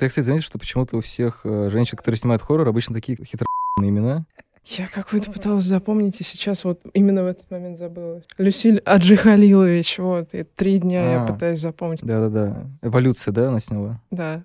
[0.00, 3.44] Ты, кстати, заметил, что почему-то у всех э, женщин, которые снимают хоррор, обычно такие хитро
[3.78, 4.24] имена.
[4.64, 8.22] Я какую-то пыталась запомнить, и сейчас вот именно в этот момент забыла.
[8.38, 11.12] Люсиль Аджихалилович, вот, и три дня А.
[11.12, 12.00] я пытаюсь запомнить.
[12.02, 12.66] Да-да-да.
[12.80, 14.00] Эволюция, да, она сняла?
[14.10, 14.42] Да.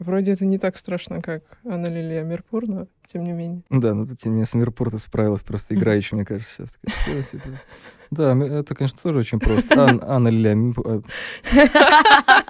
[0.00, 3.62] Вроде это не так страшно, как Анна Лилия Мирпур, но тем не менее.
[3.70, 6.76] Да, ну тут тем не менее с Мирпорта справилась просто играючи, мне кажется, сейчас.
[6.82, 7.48] Такая, «Что, типа?»
[8.10, 9.82] Да, это, конечно, тоже очень просто.
[9.88, 11.00] Ан- Анна Лиля, Мип- э,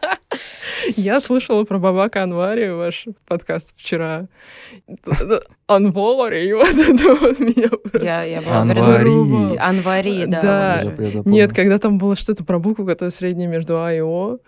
[0.96, 4.26] Я слышала про Бабака Анвари, ваш подкаст вчера.
[5.66, 8.02] Анвари, вот это вот меня просто...
[8.02, 9.56] Я, я была Анвари.
[9.56, 10.42] Анвари, да.
[10.42, 11.22] Да.
[11.24, 14.38] Нет, когда там было что-то про букву, которая средняя между А и О,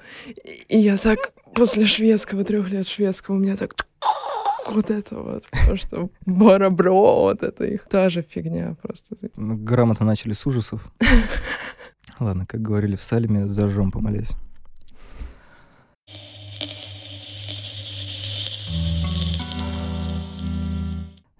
[0.68, 1.18] и я так
[1.54, 3.74] после шведского, трех лет шведского, у меня так
[4.68, 7.86] вот это вот, потому что барабро, вот это их.
[7.88, 9.16] Та же фигня просто.
[9.36, 10.86] Ну, Грамотно начали с ужасов.
[12.18, 14.32] Ладно, как говорили в Салеме, зажжем, помолясь.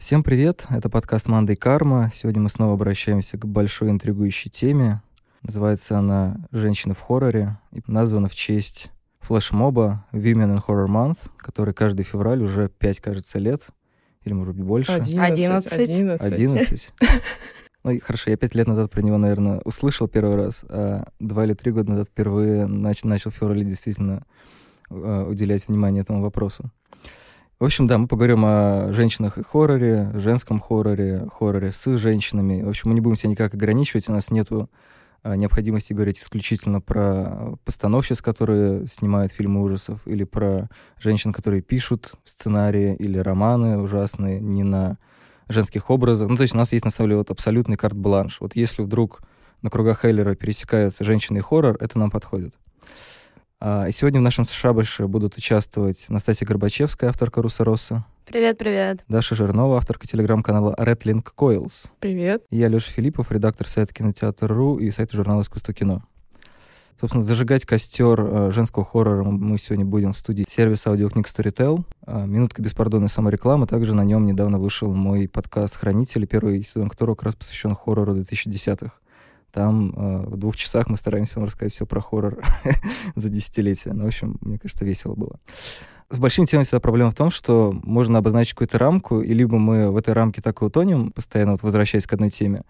[0.07, 2.13] Всем привет, это подкаст «Мандай Карма».
[2.15, 5.03] Сегодня мы снова обращаемся к большой интригующей теме.
[5.43, 11.75] Называется она «Женщины в хорроре» и названа в честь флешмоба Women in Horror Month, который
[11.75, 13.63] каждый февраль уже 5, кажется, лет,
[14.23, 14.93] или, может быть, больше.
[14.93, 15.33] Одиннадцать.
[15.33, 15.79] Одиннадцать.
[15.81, 16.33] Одиннадцать.
[16.33, 16.93] 11.
[17.83, 21.45] Ну, и хорошо, я пять лет назад про него, наверное, услышал первый раз, а два
[21.45, 24.23] или три года назад впервые нач- начал в феврале действительно
[24.89, 26.71] э, уделять внимание этому вопросу.
[27.59, 32.63] В общем, да, мы поговорим о женщинах и хорроре, женском хорроре, хорроре с женщинами.
[32.63, 34.69] В общем, мы не будем себя никак ограничивать, у нас нету
[35.23, 40.69] а, необходимости говорить исключительно про постановщиц, которые снимают фильмы ужасов, или про
[40.99, 44.99] женщин, которые пишут сценарии или романы ужасные не на
[45.49, 46.29] женских образах.
[46.29, 48.39] Ну, то есть у нас есть, на самом деле, вот абсолютный карт-бланш.
[48.43, 49.23] Вот если вдруг
[49.63, 52.53] на кругах Хейлера пересекаются женщины и хоррор, это нам подходит.
[53.59, 59.05] А, и сегодня в нашем шабаше будут участвовать Настасья Горбачевская, авторка Руса Росса, Привет, привет.
[59.09, 62.45] Даша Жирнова, авторка телеграм-канала Redlink Coils, Привет.
[62.51, 66.03] я, Леша Филиппов, редактор сайта Кинотеатр.ру и сайта журнала «Искусство кино».
[67.01, 71.85] Собственно, зажигать костер э, женского хоррора мы сегодня будем в студии сервиса аудиокниг Storytel.
[72.07, 73.67] А, Минутка беспардонной саморекламы.
[73.67, 78.17] Также на нем недавно вышел мой подкаст «Хранители», первый сезон которого как раз посвящен хоррору
[78.17, 78.93] 2010-х.
[79.57, 82.45] Там э, в двух часах мы стараемся вам рассказать все про хоррор
[83.15, 83.95] за десятилетия.
[83.95, 85.41] Ну, в общем, мне кажется, весело было.
[86.11, 89.91] С большими темами всегда проблема в том, что можно обозначить какую-то рамку, и либо мы
[89.91, 92.65] в этой рамке так и утонем, постоянно вот возвращаясь к одной теме,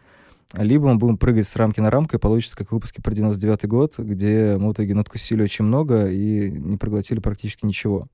[0.54, 3.66] либо мы будем прыгать с рамки на рамку, и получится, как в выпуске про 99
[3.66, 8.06] год, где мы в итоге надкусили очень много и не проглотили практически ничего.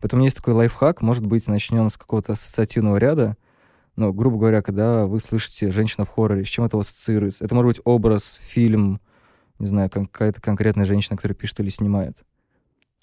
[0.00, 3.36] Поэтому есть такой лайфхак, может быть, начнем с какого-то ассоциативного ряда,
[3.96, 7.44] ну, грубо говоря, когда вы слышите «женщина в хорроре», с чем это ассоциируется?
[7.44, 9.00] Это может быть образ, фильм,
[9.58, 12.16] не знаю, какая-то конкретная женщина, которая пишет или снимает.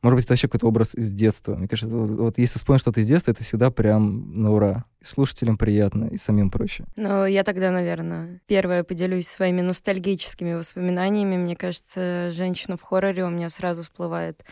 [0.02, 1.56] Может быть, это вообще какой-то образ из детства.
[1.56, 4.86] Мне кажется, вот, вот если вспомнить что-то из детства, это всегда прям на ура.
[5.02, 6.86] И слушателям приятно, и самим проще.
[6.96, 11.36] Ну, я тогда, наверное, первое поделюсь своими ностальгическими воспоминаниями.
[11.36, 14.46] Мне кажется, женщина в хорроре у меня сразу всплывает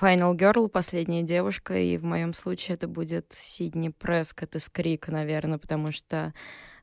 [0.00, 5.58] Final Girl, последняя девушка, и в моем случае это будет Сидни Прескотт из Крика, наверное,
[5.58, 6.34] потому что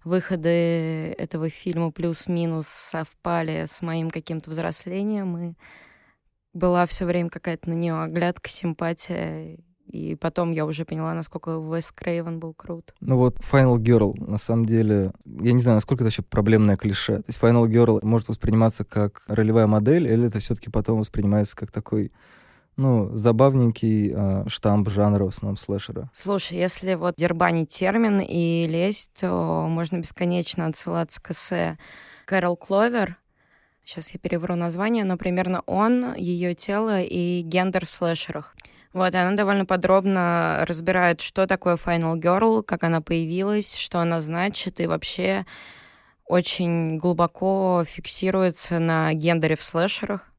[0.03, 5.53] выходы этого фильма плюс-минус совпали с моим каким-то взрослением, и
[6.53, 9.57] была все время какая-то на нее оглядка, симпатия,
[9.87, 12.93] и потом я уже поняла, насколько Уэс Крейвен был крут.
[13.01, 17.17] Ну вот Final Girl, на самом деле, я не знаю, насколько это вообще проблемное клише.
[17.17, 21.71] То есть Final Girl может восприниматься как ролевая модель, или это все-таки потом воспринимается как
[21.71, 22.13] такой,
[22.77, 26.09] ну, забавненький э, штамп жанра в основном слэшера.
[26.13, 31.77] Слушай, если вот дербанить термин и лезть, то можно бесконечно отсылаться к эссе
[32.25, 33.17] Кэрол Кловер.
[33.83, 38.55] Сейчас я перевру название, но примерно он, ее тело и гендер в слэшерах.
[38.93, 44.19] Вот, и она довольно подробно разбирает, что такое Final Girl, как она появилась, что она
[44.19, 45.45] значит, и вообще
[46.25, 50.30] очень глубоко фиксируется на гендере в слэшерах.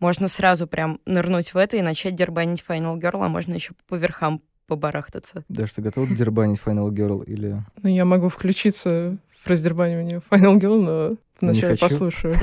[0.00, 3.94] Можно сразу прям нырнуть в это и начать дербанить Final Girl, а можно еще по
[3.94, 5.44] верхам побарахтаться.
[5.48, 7.62] Да, что готов дербанить Final Girl или...
[7.82, 12.34] Ну, я могу включиться в раздербанивание Final Girl, но вначале послушаю.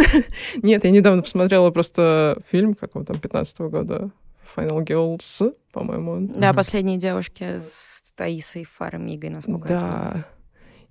[0.62, 4.10] Нет, я недавно посмотрела просто фильм какого там 15 года
[4.56, 6.12] Final Girls, по-моему.
[6.12, 6.26] он.
[6.28, 9.80] Да, последние девушки с Таисой Фармигой, насколько я.
[9.80, 10.24] Да.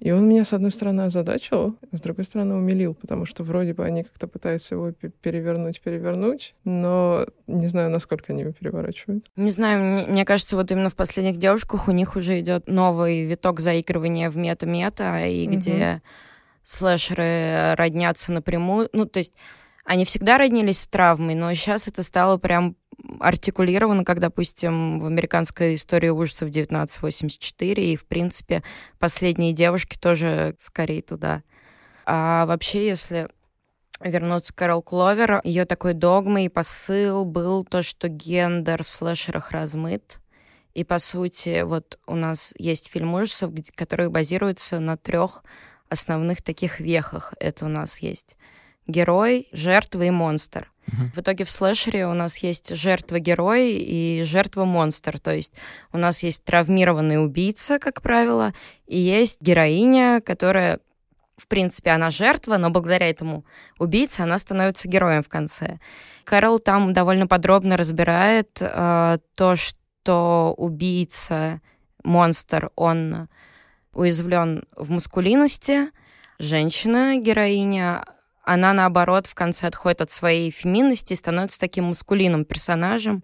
[0.04, 3.86] И он меня, с одной стороны, озадачил, с другой стороны, умилил, потому что вроде бы
[3.86, 9.26] они как-то пытаются его пе- перевернуть, перевернуть, но не знаю, насколько они его переворачивают.
[9.38, 13.62] Не знаю, мне, кажется, вот именно в последних девушках у них уже идет новый виток
[13.62, 15.56] заигрывания в мета-мета, и Мгм.
[15.58, 16.02] где
[16.64, 18.90] слэшеры роднятся напрямую.
[18.94, 19.34] Ну, то есть
[19.86, 22.76] они всегда роднились с травмой, но сейчас это стало прям
[23.20, 28.64] артикулировано, как, допустим, в американской истории ужасов 1984, и, в принципе,
[29.00, 31.44] последние девушки тоже скорее туда.
[32.06, 33.30] А вообще, если
[34.00, 39.52] вернуться к Кэрол Кловер, ее такой догмой и посыл был то, что гендер в слэшерах
[39.52, 40.20] размыт.
[40.74, 45.44] И, по сути, вот у нас есть фильм ужасов, который базируется на трех
[45.88, 47.34] основных таких вехах.
[47.40, 48.38] Это у нас есть
[48.88, 50.73] герой, жертва и монстр.
[50.88, 55.20] В итоге в слэшере у нас есть жертва-герой и жертва-монстр.
[55.20, 55.54] То есть
[55.92, 58.54] у нас есть травмированный убийца, как правило,
[58.86, 60.80] и есть героиня, которая
[61.36, 63.44] в принципе, она жертва, но благодаря этому
[63.80, 65.80] убийце она становится героем в конце.
[66.26, 71.60] Кэрол там довольно подробно разбирает э, то, что убийца,
[72.04, 73.28] монстр, он
[73.94, 75.90] уязвлен в маскулинности,
[76.40, 78.06] женщина, героиня,
[78.44, 83.24] она, наоборот, в конце отходит от своей феминности и становится таким мускулиным персонажем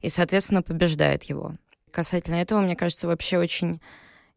[0.00, 1.56] и, соответственно, побеждает его.
[1.90, 3.80] Касательно этого, мне кажется, вообще очень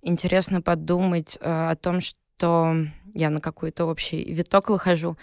[0.01, 2.75] интересно подумать э, о том, что
[3.13, 5.17] я на какой-то общий виток выхожу,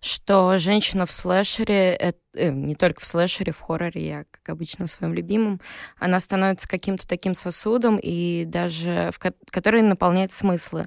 [0.00, 4.86] что женщина в слэшере, это, э, не только в слэшере, в хорроре, я, как обычно,
[4.86, 5.60] своим любимым,
[5.98, 10.86] она становится каким-то таким сосудом, и даже в, который наполняет смыслы.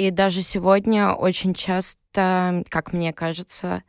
[0.00, 3.82] И даже сегодня очень часто, как мне кажется,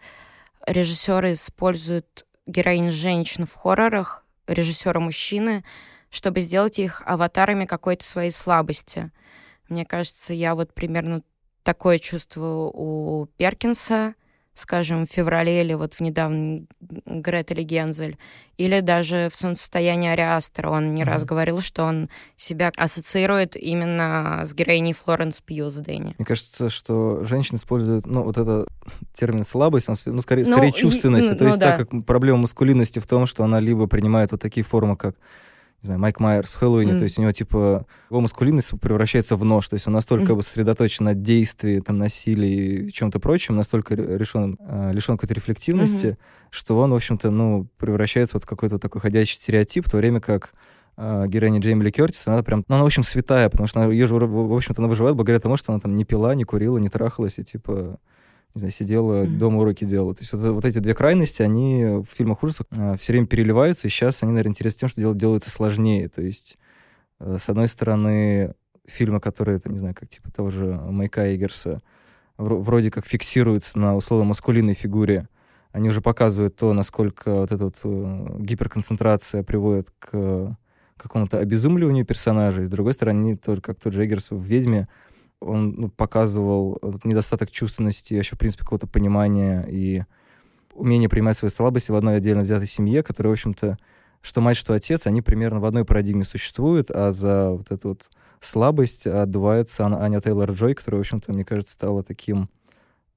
[0.67, 5.63] режиссеры используют героинь женщин в хоррорах, режиссеры мужчины,
[6.09, 9.09] чтобы сделать их аватарами какой-то своей слабости.
[9.69, 11.23] Мне кажется, я вот примерно
[11.63, 14.13] такое чувствую у Перкинса,
[14.61, 18.17] скажем, в феврале или вот в недавнем Гретеле Гензель,
[18.57, 20.69] или даже в солнцестоянии Ариастера.
[20.69, 21.05] Он не mm-hmm.
[21.05, 26.15] раз говорил, что он себя ассоциирует именно с героиней Флоренс Пью с Дэнни.
[26.17, 28.65] Мне кажется, что женщины используют, ну, вот это
[29.13, 31.27] термин слабость, он, ну, скорее, ну, скорее чувственность.
[31.27, 31.77] И, То ну, есть да.
[31.77, 35.15] так как проблема маскулинности в том, что она либо принимает вот такие формы, как
[35.81, 36.97] не знаю, Майк Майерс в Хэллоуине, mm.
[36.97, 40.41] то есть у него, типа, его маскулинность превращается в нож, то есть он настолько mm.
[40.43, 46.47] сосредоточен на действии, там, насилии и чем-то прочем, настолько решен, э, лишен какой-то рефлективности, mm-hmm.
[46.51, 50.19] что он, в общем-то, ну, превращается вот в какой-то такой ходячий стереотип, в то время
[50.19, 50.53] как
[50.97, 53.91] э, героиня Джейми Ли Кертис, она прям, ну, она, в общем, святая, потому что она,
[53.91, 56.77] ее же, в общем-то, она выживает благодаря тому, что она там не пила, не курила,
[56.77, 57.99] не трахалась, и, типа,
[58.55, 59.37] не знаю, сидела, mm-hmm.
[59.37, 60.13] дома уроки делала.
[60.13, 63.87] То есть вот, вот эти две крайности, они в фильмах ужасов э, все время переливаются,
[63.87, 66.09] и сейчас они, наверное, интересны тем, что дело делается сложнее.
[66.09, 66.57] То есть,
[67.19, 68.53] э, с одной стороны,
[68.85, 71.81] фильмы, которые, там, не знаю, как типа того же Майка Игерса,
[72.37, 75.27] вроде как фиксируются на условно маскулинной фигуре,
[75.71, 80.57] они уже показывают то, насколько вот эта вот э, гиперконцентрация приводит к
[80.97, 82.65] какому-то обезумливанию персонажей.
[82.65, 84.87] С другой стороны, только как тот же Эггерс в «Ведьме»,
[85.41, 90.03] он ну, показывал недостаток чувственности, вообще, в принципе, какого-то понимания и
[90.73, 93.77] умение принимать свои слабости в одной отдельно взятой семье, которая, в общем-то,
[94.21, 98.09] что мать, что отец, они примерно в одной парадигме существуют, а за вот эту вот
[98.39, 102.47] слабость отдувается Аня Тейлор-Джой, которая, в общем-то, мне кажется, стала таким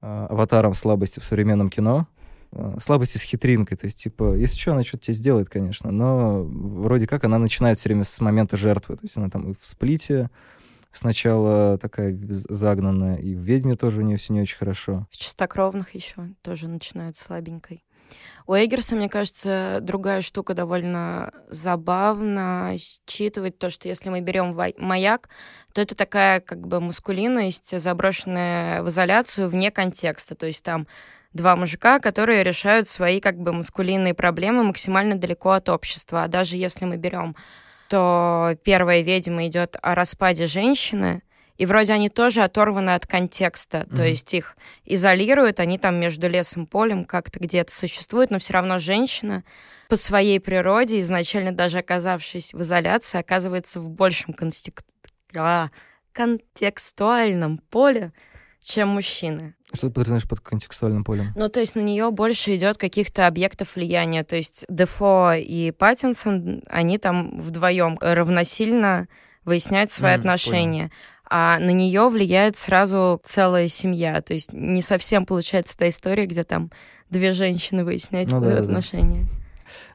[0.01, 2.07] э, аватаром слабости в современном кино.
[2.51, 6.43] Э, слабости с хитринкой, то есть, типа, если что, она что-то тебе сделает, конечно, но
[6.43, 9.65] вроде как она начинает все время с момента жертвы, то есть она там и в
[9.65, 10.29] сплите,
[10.97, 15.07] сначала такая загнанная, и в «Ведьме» тоже у нее все не очень хорошо.
[15.11, 17.83] В «Чистокровных» еще тоже начинают слабенькой.
[18.47, 22.75] У Эггерса, мне кажется, другая штука довольно забавно
[23.07, 25.29] считывать то, что если мы берем маяк,
[25.73, 30.35] то это такая как бы мускулинность, заброшенная в изоляцию вне контекста.
[30.35, 30.85] То есть там
[31.33, 36.23] два мужика, которые решают свои как бы маскулинные проблемы максимально далеко от общества.
[36.23, 37.35] А даже если мы берем
[37.95, 41.21] что первая ведьма идет о распаде женщины,
[41.57, 43.95] и вроде они тоже оторваны от контекста, mm-hmm.
[43.95, 48.51] то есть их изолируют, они там между лесом и полем как-то где-то существуют, но все
[48.51, 49.45] равно женщина
[49.87, 54.81] по своей природе, изначально даже оказавшись в изоляции, оказывается в большем констек...
[55.37, 55.69] а,
[56.11, 58.11] контекстуальном поле,
[58.61, 59.54] чем мужчины.
[59.73, 61.33] Что ты подразумеваешь под контекстуальным полем?
[61.35, 64.23] Ну, то есть на нее больше идет каких-то объектов влияния.
[64.23, 69.07] То есть Дефо и Паттинсон, они там вдвоем равносильно
[69.43, 70.83] выясняют свои mm, отношения.
[70.83, 70.91] Понял.
[71.27, 74.21] А на нее влияет сразу целая семья.
[74.21, 76.71] То есть не совсем получается та история, где там
[77.09, 79.23] две женщины выясняют ну, свои да, отношения.
[79.23, 79.44] Да.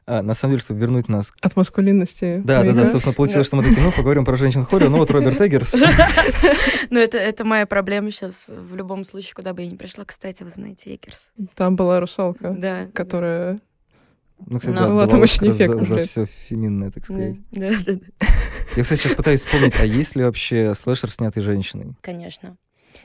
[0.05, 1.33] А, на самом деле, чтобы вернуть нас...
[1.41, 2.41] От маскулинности.
[2.43, 5.09] Да, да, да, собственно, получилось, что мы такие, ну, поговорим про женщин хоррор, ну, вот
[5.11, 5.75] Роберт Эггерс.
[6.89, 10.03] Ну, это, это моя проблема сейчас в любом случае, куда бы я ни пришла.
[10.03, 11.27] Кстати, вы знаете, Эггерс.
[11.55, 12.87] Там была русалка, да.
[12.93, 13.59] которая
[14.47, 14.81] ну, кстати, Но...
[14.81, 15.81] да, была там очень эффектно.
[15.81, 17.35] За, за все феминное, так сказать.
[17.51, 18.27] Да, да, да.
[18.75, 21.95] Я, кстати, сейчас пытаюсь вспомнить, а есть ли вообще слэшер, снятый женщиной?
[22.01, 22.57] Конечно.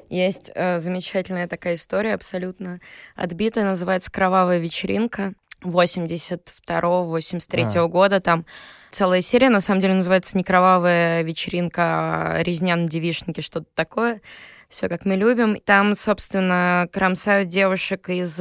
[0.08, 2.80] Есть э, замечательная такая история, абсолютно
[3.14, 5.34] отбитая, называется «Кровавая вечеринка».
[5.62, 7.88] 82-83 А.
[7.88, 8.20] года.
[8.20, 8.46] Там
[8.90, 14.20] целая серия, на самом деле, называется «Не кровавая вечеринка, резня на девишнике», что-то такое.
[14.68, 15.60] Все как мы любим.
[15.60, 18.40] Там, собственно, кромсают девушек из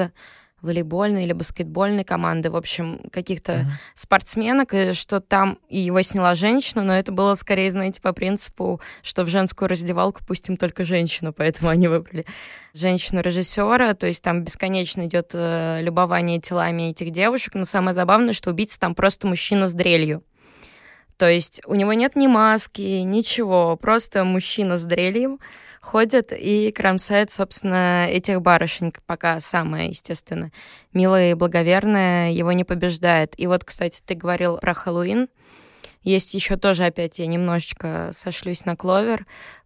[0.62, 3.72] волейбольной или баскетбольной команды, в общем, каких-то Мгм.
[3.94, 8.82] спортсменок, и что там и его сняла женщина, но это было скорее, знаете, по принципу,
[9.04, 12.26] что в женскую раздевалку пустим только женщину, поэтому они выбрали
[12.74, 18.50] женщину-режиссера, то есть там бесконечно идет э, любование телами этих девушек, но самое забавное, что
[18.50, 20.24] убийца там просто мужчина с дрелью.
[21.18, 25.40] То есть у него нет ни маски, ничего, просто мужчина с дрелью
[25.86, 30.51] ходит и кромсает, собственно, этих барышень, пока самая, естественно,
[30.94, 33.36] милая и благоверная его не побеждает.
[33.38, 35.30] И вот, кстати, ты говорил про Хэллоуин.
[36.01, 39.25] Есть еще тоже, опять я немножечко сошлюсь на Кловер,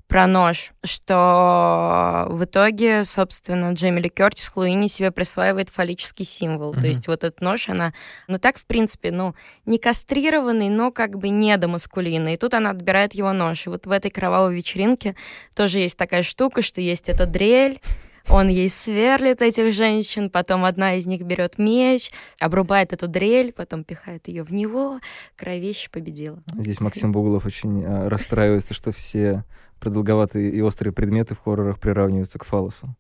[0.10, 6.72] про нож, что в итоге, собственно, Джейми Ли Кертис в Хэллоуине себе присваивает фаллический символ.
[6.72, 6.82] Мгм.
[6.82, 7.94] То есть вот этот нож, она,
[8.28, 9.36] ну так, в принципе, ну,
[9.68, 12.34] не кастрированный, но как бы недомаскулинный.
[12.34, 13.68] И тут она отбирает его нож.
[13.68, 15.16] И вот в этой кровавой вечеринке
[15.56, 17.80] тоже есть такая штука, что есть эта дрель,
[18.30, 23.84] он ей сверлит этих женщин, потом одна из них берет меч, обрубает эту дрель, потом
[23.84, 25.00] пихает ее в него,
[25.36, 26.42] кровище победила.
[26.54, 29.44] Здесь Максим Бугулов очень а, расстраивается, что все
[29.80, 32.96] продолговатые и острые предметы в хоррорах приравниваются к фалосу.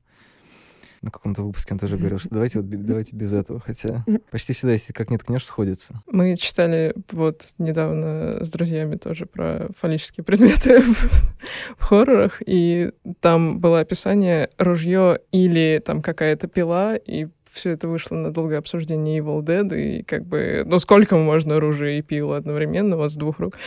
[1.01, 3.59] На каком-то выпуске он тоже говорил, что давайте, вот, давайте без этого.
[3.59, 6.01] Хотя почти всегда, если как не ткнешь, сходится.
[6.07, 10.81] Мы читали вот недавно с друзьями тоже про фаллические предметы
[11.77, 12.91] в, хоррорах, и
[13.21, 19.19] там было описание ружье или там какая-то пила, и все это вышло на долгое обсуждение
[19.19, 23.39] Evil Dead, и как бы, ну сколько можно оружия и пил одновременно, вот с двух
[23.39, 23.57] рук.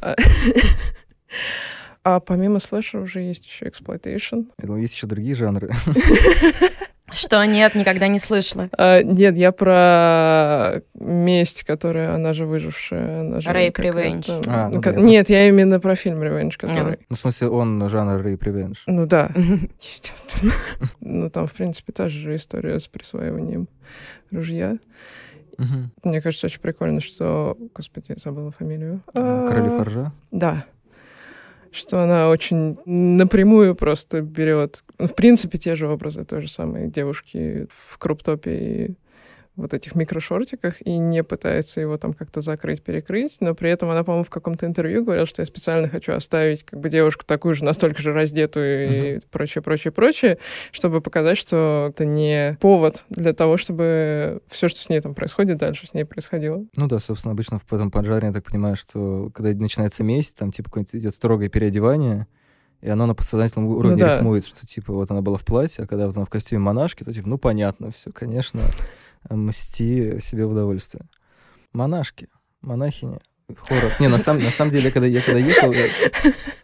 [2.04, 4.36] А- А помимо слэшера уже есть еще exploitation.
[4.58, 5.70] Я думаю, есть еще другие жанры.
[7.12, 8.68] Что нет, никогда не слышала.
[8.76, 13.20] А, нет, я про месть, которая, она же выжившая.
[13.20, 14.42] Она же Rape какая-то- Revenge.
[14.48, 16.98] А, ну Ну, как- да, я Нет, я именно про фильм Revenge, который...
[17.08, 18.78] Ну, в смысле, он жанр Rape Revenge.
[18.86, 19.30] Ну да,
[19.80, 20.52] естественно.
[21.00, 23.68] Ну там, в принципе, та же история с присваиванием
[24.32, 24.78] ружья.
[26.02, 27.56] Мне кажется, очень прикольно, что...
[27.74, 29.02] Господи, я забыла фамилию.
[29.14, 30.12] А, Короли А, Форжа.
[30.32, 30.64] Да.
[31.74, 34.84] Что она очень напрямую просто берет.
[35.00, 36.88] Ну, в принципе, те же образы, то же самое.
[36.88, 38.94] Девушки в круптопе и
[39.56, 44.02] вот этих микрошортиках и не пытается его там как-то закрыть, перекрыть, но при этом она,
[44.02, 47.64] по-моему, в каком-то интервью говорила, что я специально хочу оставить как бы девушку такую же,
[47.64, 50.38] настолько же раздетую и прочее, прочее, прочее,
[50.72, 55.58] чтобы показать, что это не повод для того, чтобы все, что с ней там происходит,
[55.58, 56.64] дальше с ней происходило.
[56.74, 60.50] Ну да, собственно, обычно в этом поджаре, я так понимаю, что когда начинается месть, там
[60.50, 62.26] типа какое-нибудь идет строгое переодевание,
[62.80, 64.16] и оно на подсознательном уровне да.
[64.16, 67.04] рифмует, что типа вот она была в платье, а когда вот она в костюме монашки,
[67.04, 68.60] то типа, ну понятно, все, конечно,
[69.30, 71.04] мсти себе в удовольствие.
[71.72, 72.28] Монашки,
[72.62, 73.18] монахини,
[73.56, 73.92] хоррор.
[74.00, 75.88] Не, на самом, на самом деле, когда я когда ехал, я-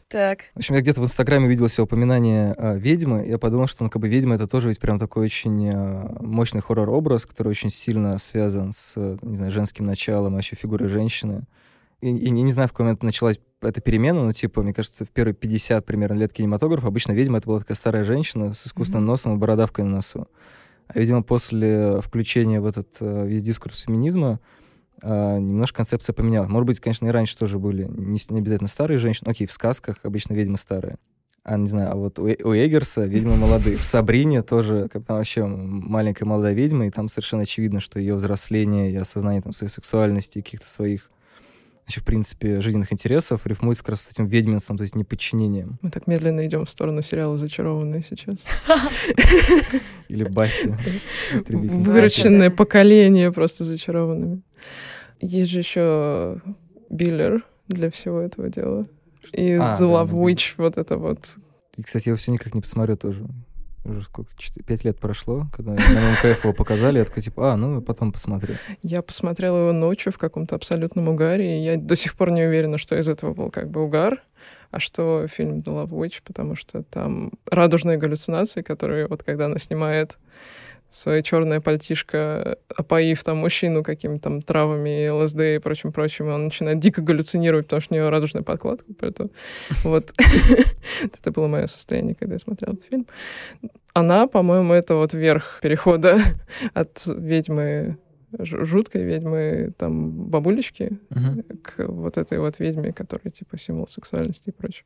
[0.08, 0.40] Так.
[0.54, 3.26] в общем, я где-то в Инстаграме видел себе упоминание а, ведьмы.
[3.26, 6.60] Я подумал, что, ну, как бы ведьма это тоже ведь прям такой очень а, мощный
[6.60, 11.42] хоррор-образ, который очень сильно связан с, э, не знаю, женским началом, вообще фигурой женщины.
[12.00, 15.04] И, и не, не знаю, в какой момент началась эта перемена, но, типа, мне кажется,
[15.04, 19.04] в первые 50 примерно лет кинематографа обычно ведьма это была такая старая женщина с искусственным
[19.04, 20.26] носом и бородавкой на носу.
[20.92, 24.40] А, видимо, после включения в этот э, весь дискурс феминизма
[25.02, 26.50] а, немножко концепция поменялась.
[26.50, 29.30] Может быть, конечно, и раньше тоже были не, не обязательно старые женщины.
[29.30, 30.96] Окей, в сказках обычно ведьмы старые.
[31.42, 33.76] А, не знаю, а вот у, Э- у Эггерса ведьмы молодые.
[33.76, 38.14] В Сабрине тоже, как там вообще маленькая молодая ведьма, и там совершенно очевидно, что ее
[38.14, 41.10] взросление и осознание там, своей сексуальности каких-то своих
[41.90, 45.78] вообще, в принципе, жизненных интересов рифмуется как раз с этим ведьминством, то есть неподчинением.
[45.82, 48.36] Мы так медленно идем в сторону сериала «Зачарованные» сейчас.
[50.08, 50.76] Или Баффи.
[51.50, 54.42] Выращенное поколение просто зачарованными.
[55.20, 56.40] Есть же еще
[56.90, 58.86] Биллер для всего этого дела.
[59.32, 60.16] И А, The да, Love да.
[60.16, 61.38] Witch, вот это вот.
[61.76, 63.26] И, кстати, я его все никак не посмотрю тоже.
[63.84, 64.30] Уже сколько?
[64.36, 65.76] Четы- Пять лет прошло, когда на
[66.12, 68.56] МКФ его показали, я такой, типа, а, ну, потом посмотрю.
[68.82, 72.76] Я посмотрела его ночью в каком-то абсолютном угаре, и я до сих пор не уверена,
[72.78, 74.22] что из этого был как бы угар,
[74.70, 79.58] а что фильм The Love Witch, потому что там радужные галлюцинации, которые вот когда она
[79.58, 80.18] снимает
[80.90, 86.80] свое черное пальтишко, опоив там мужчину какими-то там травами, ЛСД и прочим-прочим, и он начинает
[86.80, 88.92] дико галлюцинировать, потому что у нее радужная подкладка.
[88.98, 89.30] Поэтому
[89.84, 90.12] вот
[91.02, 93.06] это было мое состояние, когда я смотрела этот фильм.
[93.92, 96.18] Она, по-моему, это вот верх перехода
[96.74, 97.98] от ведьмы
[98.38, 101.00] жуткой ведьмы, там, бабулечки,
[101.64, 104.84] к вот этой вот ведьме, которая, типа, символ сексуальности и прочее.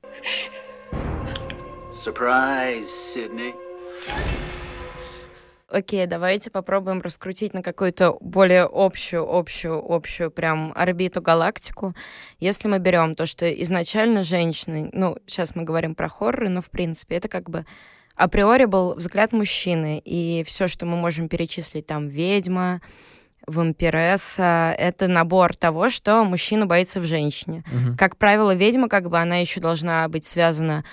[1.92, 3.52] Surprise, Sydney.
[5.74, 11.94] Окей, давайте попробуем раскрутить на какую-то более общую, общую, общую прям орбиту галактику.
[12.38, 16.70] Если мы берем то, что изначально женщины, ну, сейчас мы говорим про хорроры, но в
[16.70, 17.66] принципе это как бы
[18.14, 22.80] априори был взгляд мужчины, и все, что мы можем перечислить, там, ведьма,
[23.46, 27.64] вампиресса— это набор того, что мужчина боится в женщине.
[27.66, 27.96] Мгм.
[27.96, 30.84] Как правило, ведьма, как бы, она еще должна быть связана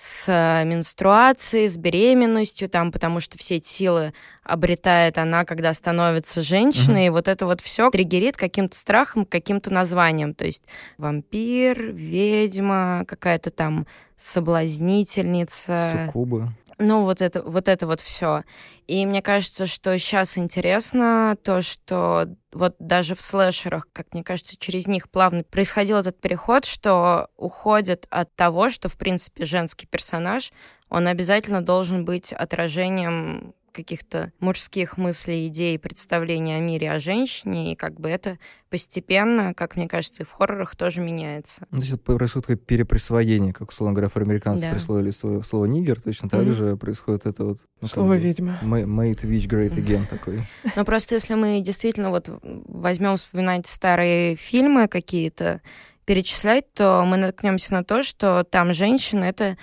[0.00, 4.12] с менструацией, с беременностью, там, потому что все эти силы
[4.44, 10.34] обретает она, когда становится женщиной, и вот это вот все триггерит каким-то страхом, каким-то названием.
[10.34, 10.62] То есть
[10.98, 16.04] вампир, ведьма, какая-то там соблазнительница.
[16.06, 16.52] Суккубы.
[16.80, 18.44] Ну, вот это вот, это вот все.
[18.86, 24.56] И мне кажется, что сейчас интересно то, что вот даже в слэшерах, как мне кажется,
[24.56, 30.52] через них плавно происходил этот переход, что уходит от того, что, в принципе, женский персонаж,
[30.88, 37.76] он обязательно должен быть отражением каких-то мужских мыслей, идей, представлений о мире, о женщине, и
[37.76, 38.38] как бы это
[38.70, 41.66] постепенно, как мне кажется, и в хоррорах тоже меняется.
[41.70, 44.70] Ну, то есть это происходит такое переприсвоение, как, условно говоря, афроамериканцы Да.
[44.70, 46.52] присвоили слово, слово «нигер», точно так Мгм.
[46.52, 47.58] же происходит это вот...
[47.80, 48.58] ну, как Слово бы, ведьма.
[48.62, 50.40] ma- Made witch great again такой.
[50.76, 55.60] Но просто если мы действительно вот возьмем вспоминать старые фильмы какие-то,
[56.04, 59.58] перечислять, то мы наткнемся на то, что там женщина— это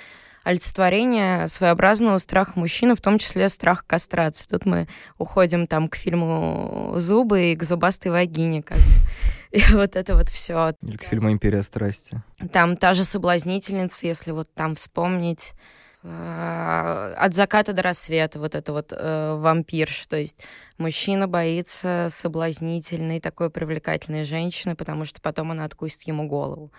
[0.45, 4.47] олицетворение своеобразного страха мужчины, в том числе страх кастрации.
[4.47, 4.87] Тут мы
[5.17, 8.61] уходим там к фильму «Зубы» и к зубастой вагине.
[8.61, 8.77] Как.
[9.51, 10.75] И вот это вот все.
[10.83, 12.21] Или к фильму «Империя страсти».
[12.51, 15.53] Там та же соблазнительница, если вот там вспомнить
[16.03, 20.37] э, от заката до рассвета, вот это вот э, вампирш, то есть
[20.77, 26.71] мужчина боится соблазнительной, такой привлекательной женщины, потому что потом она откусит ему голову.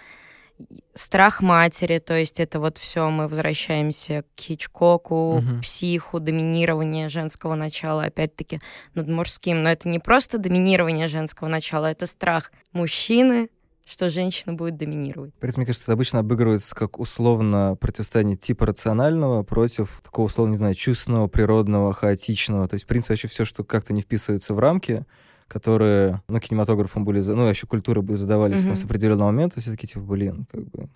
[0.95, 7.55] Страх матери, то есть это вот все, мы возвращаемся к Хичкоку, к психу, доминирование женского
[7.55, 8.61] начала, опять-таки,
[8.95, 9.63] над мужским.
[9.63, 13.51] Но это не просто доминирование женского начала, это страх мужчины,
[13.87, 15.33] что женщина будет доминировать.
[15.35, 20.53] При этом, мне кажется, это обычно обыгрывается как условно противостояние типа рационального против такого, условно,
[20.53, 22.67] не знаю, чувственного, природного, хаотичного.
[22.67, 25.05] То есть, в принципе, вообще все, что как-то не вписывается в рамки,
[25.49, 28.77] которые, ну, кинематографом были, ну, еще культуры были задавались Мгм.
[28.77, 30.89] с определенного момента, все таки типа, блин, как бы...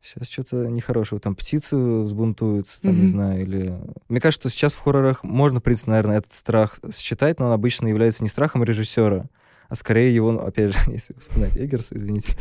[0.00, 1.20] Сейчас что-то нехорошего.
[1.20, 3.08] Там птицы взбунтуются, там, не Мгм.
[3.08, 3.76] знаю, или...
[4.08, 7.52] Мне кажется, что сейчас в хоррорах можно, в принципе, наверное, этот страх считать, но он
[7.52, 9.24] обычно является не страхом режиссера,
[9.68, 12.36] а скорее его, ну, опять же, если вспоминать Эггерса, извините,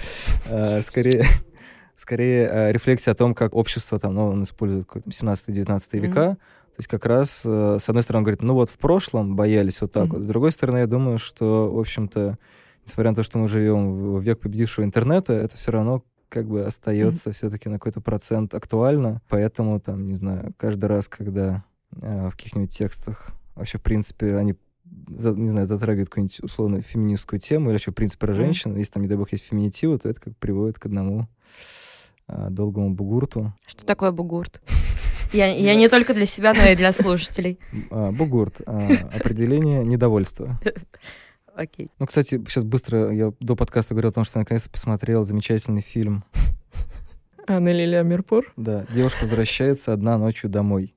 [0.45, 1.25] а, скорее,
[1.95, 6.07] скорее а, рефлексия о том, как общество, там, ну, он использует какой-то 17-19 Мгм.
[6.07, 6.37] века,
[6.77, 9.81] то есть как раз, э, с одной стороны, он говорит, ну вот в прошлом боялись
[9.81, 10.13] вот так Мгм.
[10.17, 12.37] вот, с другой стороны, я думаю, что, в общем-то,
[12.85, 16.63] несмотря на то, что мы живем в век победившего интернета, это все равно как бы
[16.63, 21.63] остается все-таки на какой-то процент актуально, поэтому, там, не знаю, каждый раз, когда
[21.99, 24.53] э, в каких-нибудь текстах вообще, в принципе, они
[25.17, 28.91] за- не знаю, затрагивают какую-нибудь условно феминистскую тему или вообще в принципе про женщин, если
[28.93, 31.27] там, не дай бог, есть феминитивы, то это как приводит к одному
[32.27, 33.51] а, долгому бугурту.
[33.65, 34.61] Что такое бугурт?
[35.33, 37.59] Я, я не только для себя, но и для слушателей.
[37.89, 40.59] А, бугурт а, определение недовольства.
[41.55, 41.89] Окей.
[41.97, 45.81] Ну, кстати, сейчас быстро, я до подкаста говорил о том, что я наконец-то посмотрел замечательный
[45.81, 46.23] фильм.
[47.47, 48.53] Анна Лилия Мирпур.
[48.57, 50.93] Да, девушка возвращается одна ночью домой.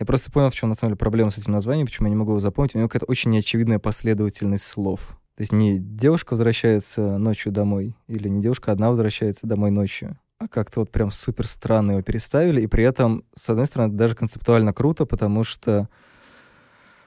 [0.00, 2.16] Я просто понял, в чем на самом деле проблема с этим названием, почему я не
[2.16, 2.74] могу его запомнить.
[2.74, 5.18] У него какая-то очень неочевидная последовательность слов.
[5.36, 10.46] То есть не девушка возвращается ночью домой, или не девушка одна возвращается домой ночью, а
[10.46, 14.14] как-то вот прям супер странно его переставили, и при этом, с одной стороны, это даже
[14.14, 15.88] концептуально круто, потому что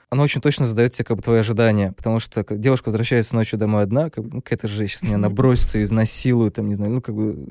[0.10, 3.84] оно очень точно задает тебе как бы твои ожидания, потому что девушка возвращается ночью домой
[3.84, 7.15] одна, как бы, ну, какая-то же сейчас меня набросится, изнасилует, там, не знаю, ну, как
[7.15, 7.48] бы,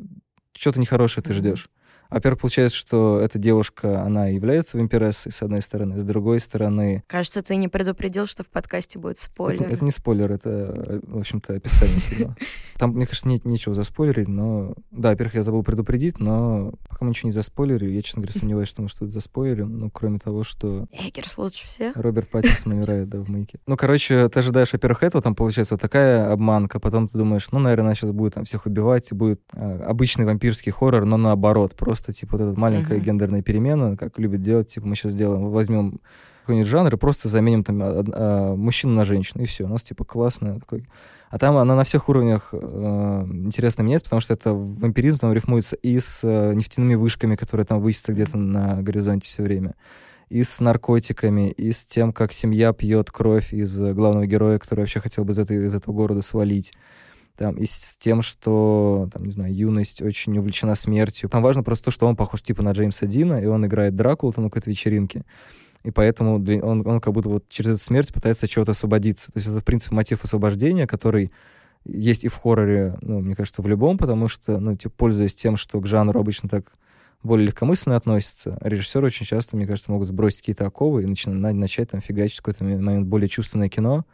[0.54, 1.70] что-то нехорошее ты ждешь.
[2.10, 7.04] Во-первых, получается, что эта девушка, она является вампирессой, с одной стороны, с другой стороны...
[7.06, 9.62] Кажется, ты не предупредил, что в подкасте будет спойлер.
[9.62, 12.36] Это, это не спойлер, это, э, в общем-то, описание фильма.
[12.78, 14.74] Там, мне кажется, нет нечего заспойлерить, но...
[14.90, 18.68] Да, во-первых, я забыл предупредить, но пока мы ничего не заспойлерили, я, честно говоря, сомневаюсь,
[18.68, 21.96] что мы что-то заспойлерим, ну, кроме того, что Эггерс лучше всех.
[21.96, 23.58] Роберт Паттинсон умирает, да, в маяке.
[23.66, 27.58] Ну, короче, ты ожидаешь, во-первых, этого, там получается вот такая обманка, потом ты думаешь, ну,
[27.58, 31.74] наверное, она сейчас будет там всех убивать, и будет а, обычный вампирский хоррор, но наоборот,
[31.76, 33.04] просто, типа, вот эта маленькая Мгм.
[33.04, 36.00] гендерная перемена, как любят делать, типа, мы сейчас сделаем, возьмем
[36.42, 39.82] какой-нибудь жанр и просто заменим там а, а, мужчину на женщину, и все, у нас,
[39.82, 40.88] типа, классно такой.
[41.30, 45.76] А там она на всех уровнях э, интересно меняется, потому что это вампиризм там рифмуется
[45.76, 49.76] и с э, нефтяными вышками, которые там высятся где-то на горизонте все время
[50.30, 54.80] и с наркотиками, и с тем, как семья пьет кровь из э, главного героя, который
[54.80, 56.72] вообще хотел бы из, этой, из этого города свалить.
[57.40, 61.30] Там, и с тем, что, там, не знаю, юность очень увлечена смертью.
[61.30, 64.30] Там важно просто то, что он похож типа на Джеймса Дина, и он играет Дракулу
[64.34, 65.24] там на какой-то вечеринке.
[65.82, 69.32] и поэтому он, он как будто вот через эту смерть пытается от чего-то освободиться.
[69.32, 71.32] То есть это, в принципе, мотив освобождения, который
[71.86, 75.56] есть и в хорроре, ну, мне кажется, в любом, потому что, ну, типа, пользуясь тем,
[75.56, 76.74] что к жанру обычно так
[77.22, 81.90] более легкомысленно относятся, режиссеры очень часто, мне кажется, могут сбросить какие-то оковы и начинать, начать
[81.90, 84.04] там фигачить какой-то момент более чувственное кино,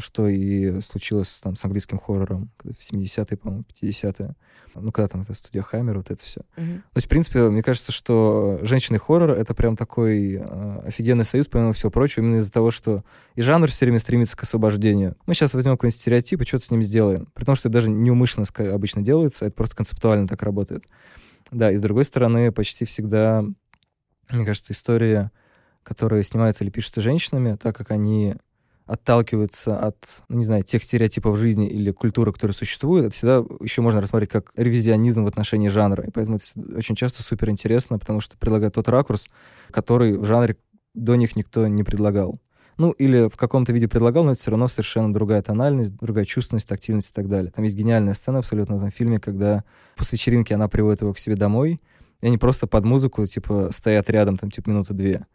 [0.00, 4.34] что и случилось там, с английским хоррором в 70-е, по-моему, 50-е.
[4.76, 6.40] Ну, когда там эта студия Хаммер, вот это все.
[6.56, 6.78] Uh-huh.
[6.78, 11.46] То есть, в принципе, мне кажется, что женщины хоррор— это прям такой э, офигенный союз,
[11.46, 13.04] помимо всего прочего, именно из-за того, что
[13.36, 15.16] и жанр все время стремится к освобождению.
[15.26, 17.28] Мы сейчас возьмем какой-нибудь стереотип и что-то с ним сделаем.
[17.34, 20.84] При том, что это даже неумышленно обычно делается, это просто концептуально так работает.
[21.50, 23.44] Да, и с другой стороны, почти всегда,
[24.30, 25.30] мне кажется, история,
[25.84, 28.34] которые снимаются или пишутся женщинами, так как они
[28.86, 29.96] отталкиваются от,
[30.28, 34.30] ну, не знаю, тех стереотипов жизни или культуры, которые существуют, это всегда еще можно рассмотреть
[34.30, 36.04] как ревизионизм в отношении жанра.
[36.04, 39.28] И поэтому это очень часто супер интересно, потому что предлагает тот ракурс,
[39.70, 40.56] который в жанре
[40.94, 42.40] до них никто не предлагал.
[42.76, 46.68] Ну, или в каком-то виде предлагал, но это все равно совершенно другая тональность, другая чувственность,
[46.68, 47.52] тактильность и так далее.
[47.52, 49.62] Там есть гениальная сцена абсолютно в этом фильме, когда
[49.96, 51.80] после вечеринки она приводит его к себе домой,
[52.20, 55.26] и они просто под музыку, типа, стоят рядом, там, типа, минуты две.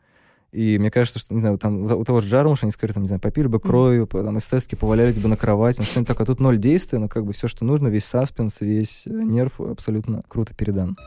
[0.51, 3.07] И мне кажется, что, не знаю, там у того же Джармуша они скорее, там, не
[3.07, 4.23] знаю, попили бы кровью, mm.
[4.23, 6.25] там, эстетски повалялись бы на кровать, ну, что-нибудь такое.
[6.25, 10.21] Тут ноль действия, но как бы все, что нужно, весь саспенс, весь э, нерв абсолютно
[10.27, 10.97] круто передан.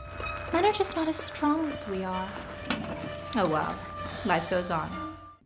[0.53, 2.27] Men are just not as strong as we are.
[3.35, 3.59] Oh.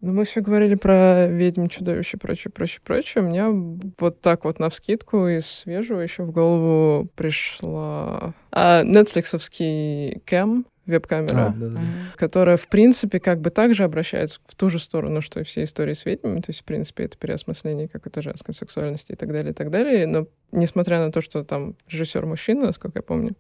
[0.02, 3.24] Ну, мы все говорили про ведьм, чудовище, прочее, прочее, прочее.
[3.24, 3.50] У меня
[3.98, 11.48] вот так вот на вскидку из свежего еще в голову пришла а, нетфликсовский Кэм, веб-камера,
[11.48, 11.80] а, да, да.
[12.16, 15.94] которая, в принципе, как бы также обращается в ту же сторону, что и все истории
[15.94, 16.40] с ведьмами.
[16.40, 20.08] То есть, в принципе, это переосмысление какой-то женской сексуальности и так далее, и так далее.
[20.08, 23.36] Но несмотря на то, что там режиссер мужчина, насколько я помню,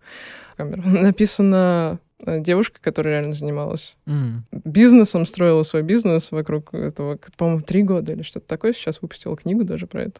[0.58, 4.62] камера, написана э, девушка, которая реально занималась mm.
[4.66, 8.74] бизнесом, строила свой бизнес вокруг этого, по-моему, три года или что-то такое.
[8.74, 10.20] Сейчас выпустила книгу даже про это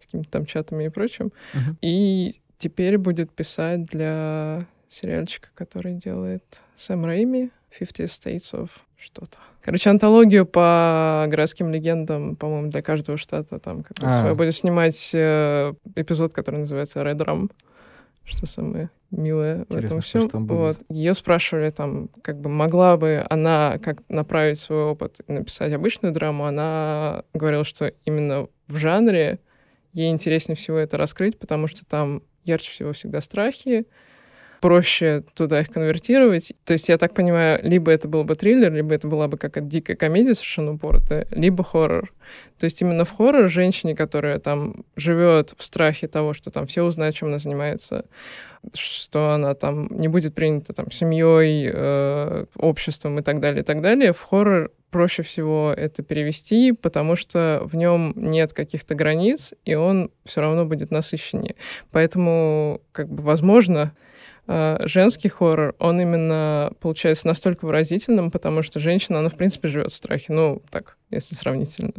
[0.00, 1.32] с какими-то там чатами и прочим.
[1.54, 1.76] Mm-hmm.
[1.82, 6.44] И теперь будет писать для сериальчика, который делает
[6.76, 9.38] Сэм Рэйми, Fifty States of что-то.
[9.62, 14.20] Короче, антологию по городским легендам, по-моему, для каждого штата там как а.
[14.20, 14.34] свой.
[14.34, 17.50] Будет снимать э, эпизод, который называется Red Rum,
[18.24, 20.28] что самое милое Интересно, в этом всем.
[20.28, 20.78] Что вот.
[20.88, 26.12] Ее спрашивали там, как бы могла бы она как направить свой опыт и написать обычную
[26.12, 26.46] драму.
[26.46, 29.38] Она говорила, что именно в жанре
[29.92, 33.86] ей интереснее всего это раскрыть, потому что там ярче всего всегда страхи,
[34.62, 36.52] проще туда их конвертировать.
[36.64, 39.68] То есть, я так понимаю, либо это был бы триллер, либо это была бы какая-то
[39.68, 42.12] дикая комедия совершенно упоротая, либо хоррор.
[42.58, 46.84] То есть именно в хоррор женщине, которая там живет в страхе того, что там все
[46.84, 48.04] узнают, чем она занимается,
[48.72, 53.82] что она там не будет принята там семьей, э, обществом и так далее, и так
[53.82, 59.74] далее, в хоррор проще всего это перевести, потому что в нем нет каких-то границ, и
[59.74, 61.56] он все равно будет насыщеннее.
[61.90, 63.92] Поэтому, как бы, возможно,
[64.46, 69.94] женский хоррор, он именно получается настолько выразительным, потому что женщина, она, в принципе, живет в
[69.94, 70.32] страхе.
[70.32, 71.92] Ну, так, если сравнительно.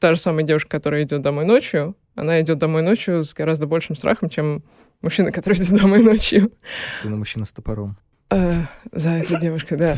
[0.00, 3.96] Та же самая девушка, которая идет домой ночью, она идет домой ночью с гораздо большим
[3.96, 4.64] страхом, чем
[5.02, 6.52] мужчина, который идет домой ночью.
[6.98, 7.96] Особенно мужчина с топором.
[8.34, 9.96] Э, за этой девушкой, да.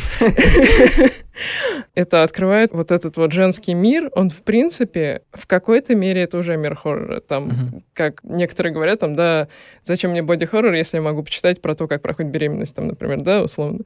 [1.94, 4.10] Это открывает вот этот вот женский мир.
[4.14, 7.20] Он, в принципе, в какой-то мере это уже мир хоррора.
[7.20, 9.48] Там, как некоторые говорят, там, да,
[9.82, 13.42] зачем мне боди-хоррор, если я могу почитать про то, как проходит беременность, там, например, да,
[13.42, 13.80] условно.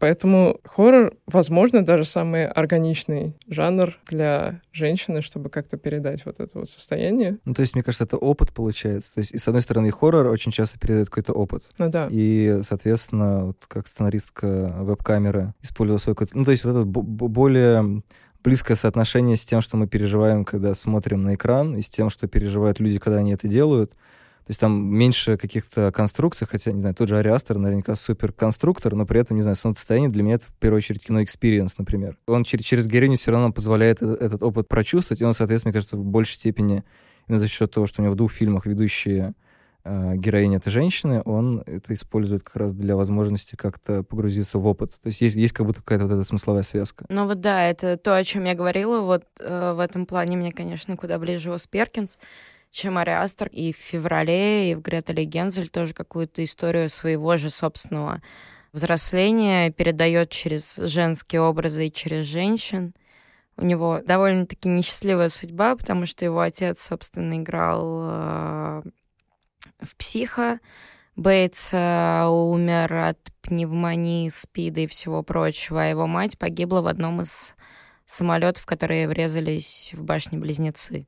[0.00, 6.70] Поэтому хоррор, возможно, даже самый органичный жанр для женщины, чтобы как-то передать вот это вот
[6.70, 7.36] состояние.
[7.44, 9.14] Ну, то есть, мне кажется, это опыт получается.
[9.14, 11.70] То есть, и с одной стороны, хоррор очень часто передает какой-то опыт.
[11.78, 12.08] Ну да.
[12.10, 16.36] И, соответственно, вот как сценаристка веб-камеры использовала свой какой-то...
[16.36, 18.02] Ну, то есть, вот это более
[18.42, 22.26] близкое соотношение с тем, что мы переживаем, когда смотрим на экран, и с тем, что
[22.26, 23.92] переживают люди, когда они это делают.
[24.50, 28.32] То есть там меньше каких-то конструкций, хотя, не знаю, тот же Ари Астер наверняка супер
[28.32, 31.78] конструктор, но при этом, не знаю, состояние для меня это в первую очередь кино experience,
[31.78, 32.18] например.
[32.26, 35.74] Он через, через героиню все равно позволяет этот, этот опыт прочувствовать, и он, соответственно, мне
[35.74, 36.82] кажется, в большей степени
[37.28, 39.34] именно за счет того, что у него в двух фильмах ведущие
[39.84, 44.94] э, героини это женщины, он это использует как раз для возможности как-то погрузиться в опыт.
[45.00, 47.04] То есть есть, есть как будто какая-то вот эта смысловая связка.
[47.08, 49.00] Ну вот да, это то, о чем я говорила.
[49.00, 52.18] Вот э, в этом плане мне, конечно, куда ближе Ос Перкинс
[52.70, 53.48] чем Ариастер.
[53.48, 58.22] И в феврале, и в Гретеле Гензель тоже какую-то историю своего же собственного
[58.72, 62.94] взросления передает через женские образы и через женщин.
[63.56, 68.82] У него довольно-таки несчастливая судьба, потому что его отец, собственно, играл э,
[69.80, 70.60] в «Психо»,
[71.16, 77.20] Бейтс э, умер от пневмонии, спида и всего прочего, а его мать погибла в одном
[77.20, 77.54] из
[78.06, 81.06] самолетов, которые врезались в башни-близнецы.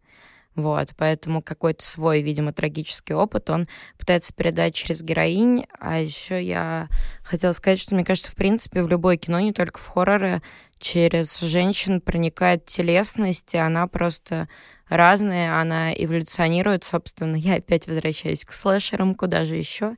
[0.55, 5.67] Вот, поэтому какой-то свой, видимо, трагический опыт он пытается передать через героинь.
[5.79, 6.89] А еще я
[7.23, 10.43] хотела сказать, что мне кажется, в принципе, в любое кино, не только в хорроры,
[10.79, 14.49] через женщин проникает телесность, и она просто
[14.97, 17.37] разная, она эволюционирует, собственно.
[17.37, 19.97] Я опять возвращаюсь к слэшерам, куда же еще.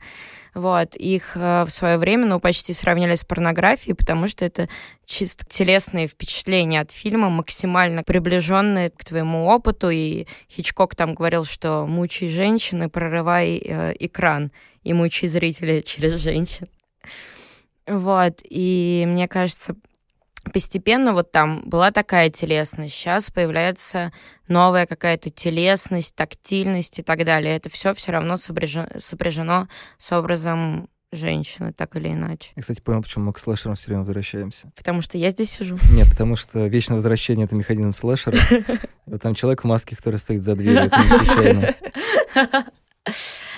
[0.55, 4.69] Вот, их э, в свое время, ну, почти сравнили с порнографией, потому что это
[5.05, 9.91] чисто телесные впечатления от фильма, максимально приближенные к твоему опыту.
[9.91, 14.53] И Хичкок там говорил, что мучай женщины, прорывай э, экран
[14.85, 16.69] и мучай зрителя через женщин.
[17.87, 19.75] Вот, и мне кажется,
[20.53, 24.13] постепенно вот там была такая телесность, сейчас появляется
[24.49, 27.57] новая какая-то телесность, тактильность и так далее.
[27.57, 32.53] Это все все равно сопряжено, сопряжено с образом женщины, так или иначе.
[32.57, 34.71] Я, кстати, понял, почему мы к слэшерам все время возвращаемся.
[34.77, 35.79] Потому что я здесь сижу.
[35.91, 38.37] Нет, потому что вечное возвращение— это механизм слэшера.
[39.23, 41.75] Там человек в маске, который стоит за дверью, это не случайно.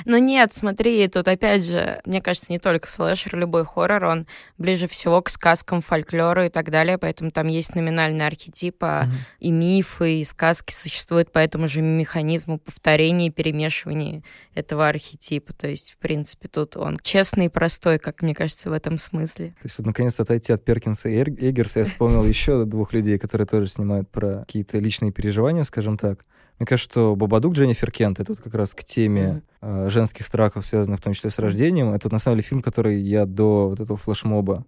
[0.04, 4.26] Ну нет, смотри, тут опять же, мне кажется, не только слэшер, любой хоррор, он
[4.58, 9.10] ближе всего к сказкам, фольклору и так далее, поэтому там есть номинальные архетипы, mm-hmm.
[9.40, 14.22] и мифы, и сказки существуют по этому же механизму повторения и перемешивания
[14.54, 15.52] этого архетипа.
[15.54, 19.48] То есть, в принципе, тут он честный и простой, как мне кажется, в этом смысле.
[19.62, 23.68] То есть, наконец-то отойти от Перкинса и Эггерса, я вспомнил еще двух людей, которые тоже
[23.68, 26.24] снимают про какие-то личные переживания, скажем так.
[26.58, 29.86] Мне кажется, что Бабадук Дженнифер Кент, это вот как раз к теме mm-hmm.
[29.86, 31.92] э, женских страхов, связанных в том числе с рождением.
[31.92, 34.64] Это вот, на самом деле фильм, который я до вот этого флешмоба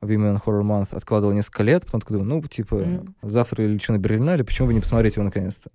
[0.00, 3.14] Women Horror Month откладывал несколько лет, потом такой думаю, ну, типа, mm-hmm.
[3.22, 5.70] завтра или что на Берлинале, почему бы не посмотреть его наконец-то?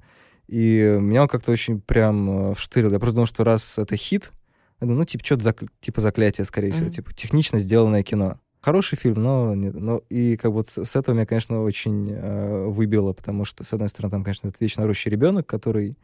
[0.48, 2.92] И меня он как-то очень прям э, вштырил.
[2.92, 4.32] Я просто думал, что раз это хит,
[4.82, 5.64] я думаю, ну, типа, что-то зак...
[5.80, 6.74] типа заклятие, скорее mm-hmm.
[6.74, 8.38] всего, типа, технично сделанное кино.
[8.64, 13.12] Хороший фильм, но, но и как бы с, с этого меня, конечно, очень э, выбило,
[13.12, 15.98] потому что, с одной стороны, там, конечно, этот вечно рущий ребенок, который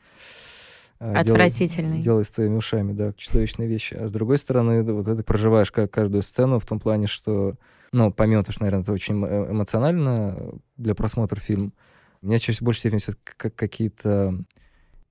[0.99, 2.01] э, Отвратительный.
[2.01, 3.93] Делает, делает с твоими ушами, да, чудовищные вещи.
[3.93, 7.55] А с другой стороны, вот это проживаешь как каждую сцену в том плане, что,
[7.93, 10.35] ну, помимо того, что, наверное, это очень э, эмоционально
[10.75, 11.73] для просмотра фильм,
[12.21, 14.37] меня чаще больше степени все как какие-то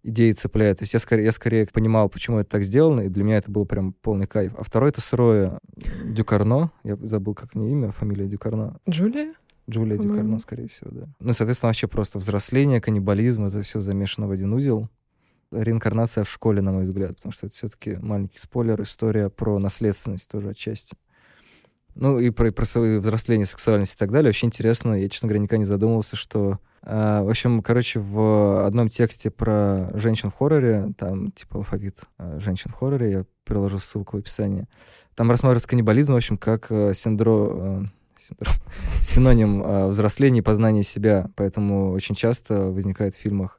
[0.03, 0.79] идеи цепляют.
[0.79, 3.51] То есть я скорее, я скорее понимал, почему это так сделано, и для меня это
[3.51, 4.55] был прям полный кайф.
[4.57, 5.59] А второй— это сырое
[6.05, 6.71] Дюкарно.
[6.85, 8.79] Я забыл, как у нее имя, фамилия Дюкарно.
[8.89, 9.35] Джулия?
[9.69, 9.99] Джулия.
[9.99, 11.09] Дюкарно, скорее всего, да.
[11.21, 14.89] Ну, соответственно, вообще просто взросление, каннибализм, это все замешано в один узел.
[15.51, 20.31] Реинкарнация в школе, на мой взгляд, потому что это все-таки маленький спойлер, история про наследственность
[20.31, 20.97] тоже отчасти.
[21.95, 24.29] Ну и про, про взросление, сексуальность и так далее.
[24.29, 24.95] Вообще интересно.
[24.95, 30.31] Я, честно говоря, никогда не задумывался, что в общем, короче, в одном тексте про женщин
[30.31, 34.67] в хорроре, там типа алфавит а, женщин в хорроре, я приложу ссылку в описании,
[35.15, 37.87] там рассматривается каннибализм, в общем, как э, синдром, э,
[38.17, 38.55] синдром
[39.03, 41.29] синоним э, взросления и познания себя.
[41.35, 43.58] Поэтому очень часто возникает в фильмах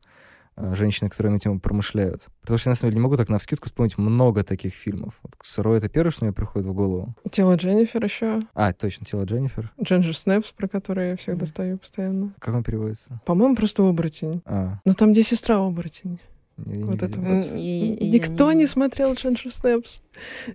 [0.74, 2.26] женщины, которые этим промышляют.
[2.42, 5.14] Потому что я, на самом деле, не могу так на вскидку вспомнить много таких фильмов.
[5.24, 7.16] Вот «Сырой»— это первое, что мне приходит в голову.
[7.32, 8.40] «Тело Дженнифер» еще.
[8.54, 9.72] А, точно, «Тело Дженнифер».
[9.82, 12.34] «Джинджер Снэпс», про который я всех достаю постоянно.
[12.40, 13.22] Как он переводится?
[13.26, 14.42] По-моему, просто «Оборотень».
[14.46, 14.80] А.
[14.86, 16.20] Но там где сестра оборотень.
[16.66, 17.52] Вот это вот.
[17.54, 18.66] Никто не...
[18.66, 20.02] смотрел Ginger Снэпс.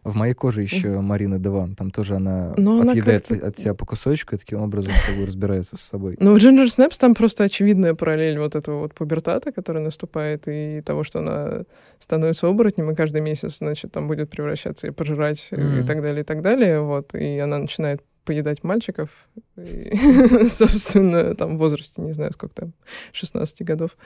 [0.02, 1.74] В моей коже еще Марина Деван.
[1.74, 5.26] Там тоже она Но отъедает она от себя по кусочку и таким образом как бы
[5.26, 6.16] разбирается с собой.
[6.20, 10.82] Ну, в Ginger Снэпс там просто очевидная параллель вот этого вот пубертата, который наступает, и
[10.82, 11.64] того, что она
[11.98, 16.24] становится оборотнем, и каждый месяц, значит, там будет превращаться и пожирать, и так далее, и
[16.24, 16.80] так далее.
[16.80, 17.14] Вот.
[17.14, 19.10] И она начинает поедать мальчиков,
[19.56, 19.94] и,
[20.48, 22.72] собственно, там в возрасте, не знаю, сколько там,
[23.12, 23.96] 16 годов.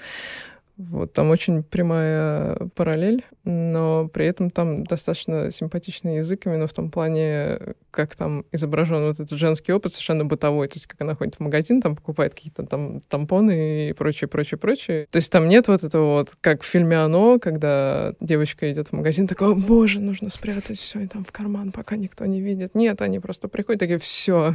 [0.78, 6.92] Вот, там очень прямая параллель, но при этом там достаточно симпатичный язык именно в том
[6.92, 7.58] плане,
[7.90, 11.40] как там изображен вот этот женский опыт совершенно бытовой, то есть как она ходит в
[11.40, 15.08] магазин, там покупает какие-то там тампоны и прочее, прочее, прочее.
[15.10, 18.92] То есть там нет вот этого вот, как в фильме «Оно», когда девочка идет в
[18.92, 22.76] магазин, такая, боже, нужно спрятать все и там в карман, пока никто не видит.
[22.76, 24.54] Нет, они просто приходят, такие, все,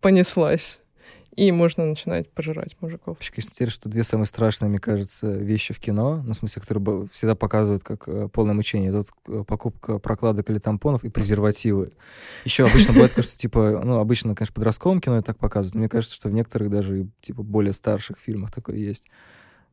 [0.00, 0.78] понеслась
[1.34, 3.16] и можно начинать пожирать мужиков.
[3.20, 7.34] Интересно, что две самые страшные, мне кажется, вещи в кино, ну, в смысле, которые всегда
[7.34, 11.92] показывают как э, полное мучение, это вот э, покупка прокладок или тампонов и презервативы.
[12.44, 15.88] Еще обычно бывает, что, типа, ну, обычно, конечно, подростковом кино и так показывают, но мне
[15.88, 19.06] кажется, что в некоторых даже, типа, более старших фильмах такое есть.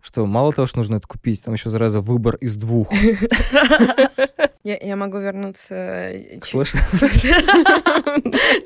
[0.02, 2.93] что мало того, что нужно это купить, там еще, зараза, выбор из двух.
[4.70, 5.74] Я, я могу вернуться...
[5.74, 6.40] э,
[6.94, 7.22] Слышь?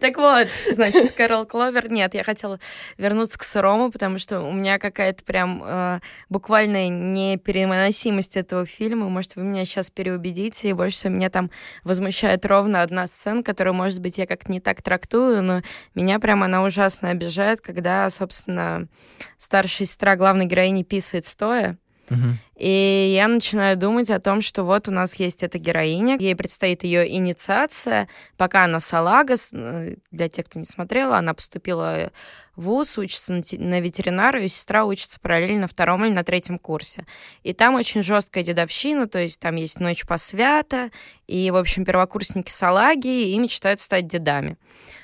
[0.02, 1.90] Так вот, значит, Кэрол Кловер...
[1.90, 2.60] Нет, я хотела
[2.98, 9.08] вернуться к сырому, потому что у меня какая-то прям э, буквальная непереносимость этого фильма.
[9.08, 11.50] Может, вы меня сейчас переубедите, и больше всего меня там
[11.86, 15.62] возмущает ровно одна сцена, которую, может быть, я как-то не так трактую, но
[15.96, 18.90] меня прям она ужасно обижает, когда, собственно,
[19.38, 21.78] старшая сестра главной героини писает стоя.
[22.56, 26.84] И я начинаю думать о том, что вот у нас есть эта героиня, ей предстоит
[26.84, 29.36] ее инициация, пока она салага,
[30.12, 32.12] для тех, кто не смотрела, она поступила
[32.56, 36.24] в ВУЗ, учится на, те- на ветеринара, ее сестра учится параллельно на втором или на
[36.24, 37.08] третьем курсе.
[37.42, 40.92] И там очень жесткая дедовщина, то есть там есть ночь посвята,
[41.26, 44.58] и, в общем, первокурсники салаги и мечтают стать дедами.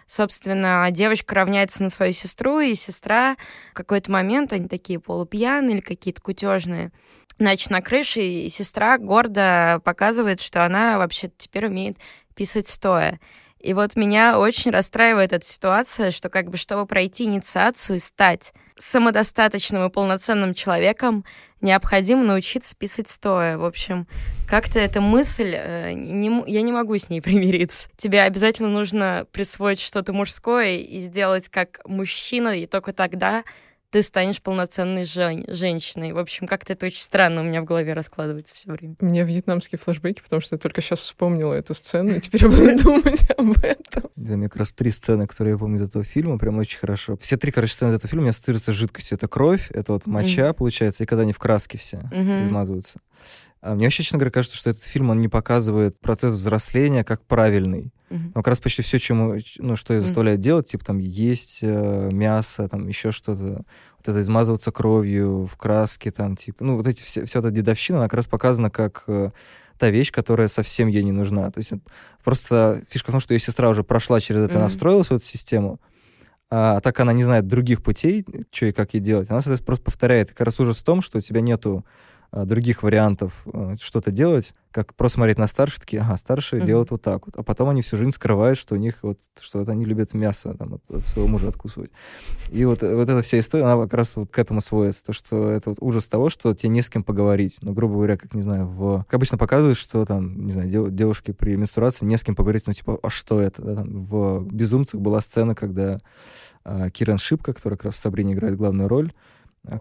[0.06, 3.36] Собственно, девочка равняется на свою сестру, и сестра
[3.72, 6.92] в какой-то момент, они такие полупьяные или какие-то кутежные,
[7.40, 11.98] Значит, на крыше и сестра гордо показывает, что она вообще теперь умеет
[12.36, 13.20] писать стоя.
[13.60, 18.54] И вот меня очень расстраивает эта ситуация, что как бы чтобы пройти инициацию и стать
[18.78, 21.26] самодостаточным и полноценным человеком,
[21.60, 23.58] необходимо научиться писать стоя.
[23.58, 24.08] В общем,
[24.48, 27.90] как-то эта мысль, э, не я не могу с ней примириться.
[27.98, 33.44] Тебе обязательно нужно присвоить что-то мужское и сделать как мужчина, и только тогда
[33.92, 36.14] ты станешь полноценной жен- женщиной.
[36.14, 38.96] В общем, как-то это очень странно у меня в голове раскладывается все время.
[39.00, 42.50] У меня вьетнамские флешбеки, потому что я только сейчас вспомнила эту сцену, и теперь я
[42.50, 44.04] буду думать об этом.
[44.16, 47.18] Да, мне как раз три сцены, которые я помню из этого фильма, прям очень хорошо.
[47.18, 49.18] Все три, короче, сцены из этого фильма у меня ассоциируются с жидкостью.
[49.18, 51.98] Это кровь, это вот моча, получается, и когда они в краске все
[52.42, 53.00] измазываются.
[53.62, 57.26] А мне вообще, честно говоря, кажется, что этот фильм, он не показывает процесс взросления как
[57.26, 57.92] правильный.
[58.10, 58.28] Мгм.
[58.36, 60.02] Но как раз почти все, чему, ну, что Мгм.
[60.02, 63.66] заставляет делать, типа там есть э, мясо, там еще что-то,
[63.98, 68.00] вот это измазываться кровью в краске, там, типа, ну, вот эти все, вся эта дедовщина,
[68.00, 69.32] она как раз показана как э,
[69.78, 71.52] та вещь, которая совсем ей не нужна.
[71.52, 71.82] То есть это
[72.24, 74.72] просто фишка в том, что ее сестра уже прошла через это, она Мгм.
[74.72, 75.82] встроилась в эту систему,
[76.50, 79.30] а так она не знает других путей, что и как ей делать.
[79.30, 80.30] Она, соответственно, просто повторяет.
[80.30, 81.90] И как раз ужас в том, что у тебя нету а,
[82.32, 86.68] других вариантов а, что-то делать, как просто смотреть на старших, такие, ага, старшие Мгм.
[86.68, 87.36] делают вот так вот.
[87.36, 90.54] А потом они всю жизнь скрывают, что у них вот, что вот они любят мясо
[90.54, 91.92] там, от, от своего мужа откусывать.
[92.52, 95.04] И вот, э, вот эта вся история, она как раз вот к этому сводится.
[95.06, 97.58] То, что это вот ужас того, что тебе не с кем поговорить.
[97.62, 99.04] Ну, грубо говоря, как, не знаю, в...
[99.06, 102.68] Как обычно показывают, что там, не знаю, дев- девушки при менструации не с кем поговорить,
[102.68, 103.62] ну, типа, а что это?
[103.64, 106.00] Да, там, в «Безумцах» была сцена, когда
[106.64, 109.12] а, Киран Шипка, которая как раз в «Сабрине» играет главную роль,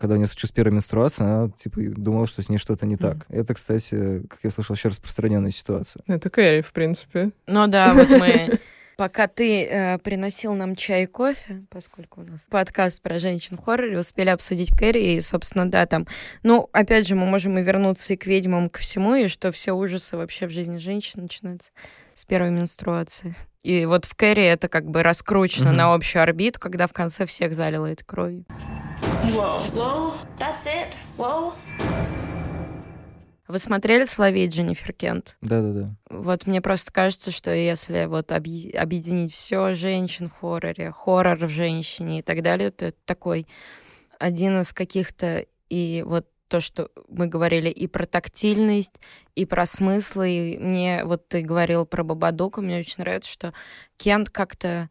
[0.01, 3.27] когда у нее случилась первая менструация, она, типа, думала, что с ней что-то не так.
[3.29, 6.03] Это, кстати, как я слышал, очень распространенная ситуация.
[6.07, 7.31] Это Кэрри, в принципе.
[7.47, 8.59] Ну да, вот мы...
[8.99, 13.62] Пока ты э, приносил нам чай и кофе, поскольку у нас подкаст про женщин в
[13.62, 16.09] хорроре, успели обсудить Кэрри, и, собственно, да, там...
[16.43, 19.71] Ну, опять же, мы можем и вернуться и к ведьмам, ко всему, и что все
[19.71, 21.71] ужасы вообще в жизни женщин начинаются
[22.17, 23.37] с первой менструации.
[23.62, 25.77] И вот в Кэрри это как бы раскручено Мгм.
[25.77, 28.44] на общую орбиту, когда в конце всех залило этой кровью.
[29.25, 29.61] Whoa.
[29.75, 30.12] Whoa.
[30.38, 30.94] That's it.
[31.16, 31.53] Whoa.
[33.49, 35.37] Вы смотрели «Соловей» Дженнифер Кент?
[35.40, 35.87] Да-да-да.
[36.11, 41.49] Вот мне просто кажется, что если вот объ- объединить все женщин в хорроре, хоррор в
[41.49, 43.47] женщине и так далее, то это такой
[44.18, 49.01] один из каких-то и вот то, что мы говорили и про тактильность,
[49.35, 50.31] и про смыслы.
[50.31, 53.53] И мне вот ты говорил про Бабадука, мне очень нравится, что
[53.97, 54.89] Кент как-то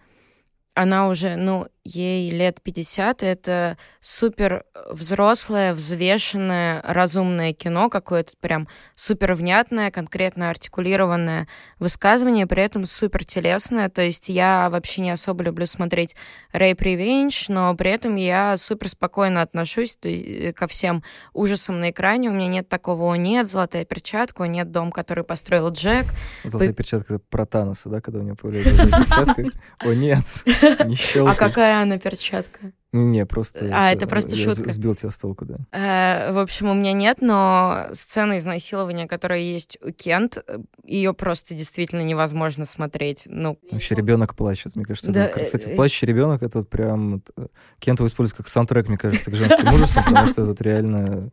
[0.73, 8.67] она уже, ну, ей лет 50, и это супер взрослое, взвешенное, разумное кино, какое-то прям
[8.95, 11.47] супер внятное, конкретно артикулированное
[11.79, 13.89] высказывание, при этом супер телесное.
[13.89, 16.15] То есть я вообще не особо люблю смотреть
[16.53, 22.29] Rape Revenge, но при этом я супер спокойно отношусь есть, ко всем ужасам на экране.
[22.29, 26.05] У меня нет такого «О, нет, золотая перчатка», «О, нет, дом, который построил Джек».
[26.43, 29.59] Золотая перчатка это про Таноса, да, когда у него появляется золотая перчатка.
[29.79, 30.23] О, нет,
[30.85, 32.71] не А какая она перчатка?
[32.93, 33.69] Не, не, просто...
[33.73, 34.69] А, это просто я шутка.
[34.71, 35.57] Сбил тебя с толку, да.
[35.71, 40.37] Э, В общем, у меня нет, но сцена изнасилования, которая есть у Кент,
[40.83, 43.23] ее просто действительно невозможно смотреть.
[43.25, 45.11] Ну, Вообще ребенок плачет, мне кажется.
[45.11, 47.47] Да, это вот, кстати, э, плачущий ребенок это вот прям э,
[47.79, 51.31] Кент его использует как саундтрек, мне кажется, к женским ужасам, потому что это реально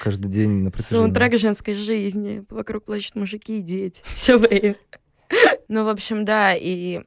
[0.00, 1.00] каждый день на протяжении.
[1.00, 2.44] саундтрек женской жизни.
[2.48, 4.02] Вокруг плачут мужики и дети.
[4.14, 4.76] Все время.
[5.68, 7.02] Ну, в общем, да, и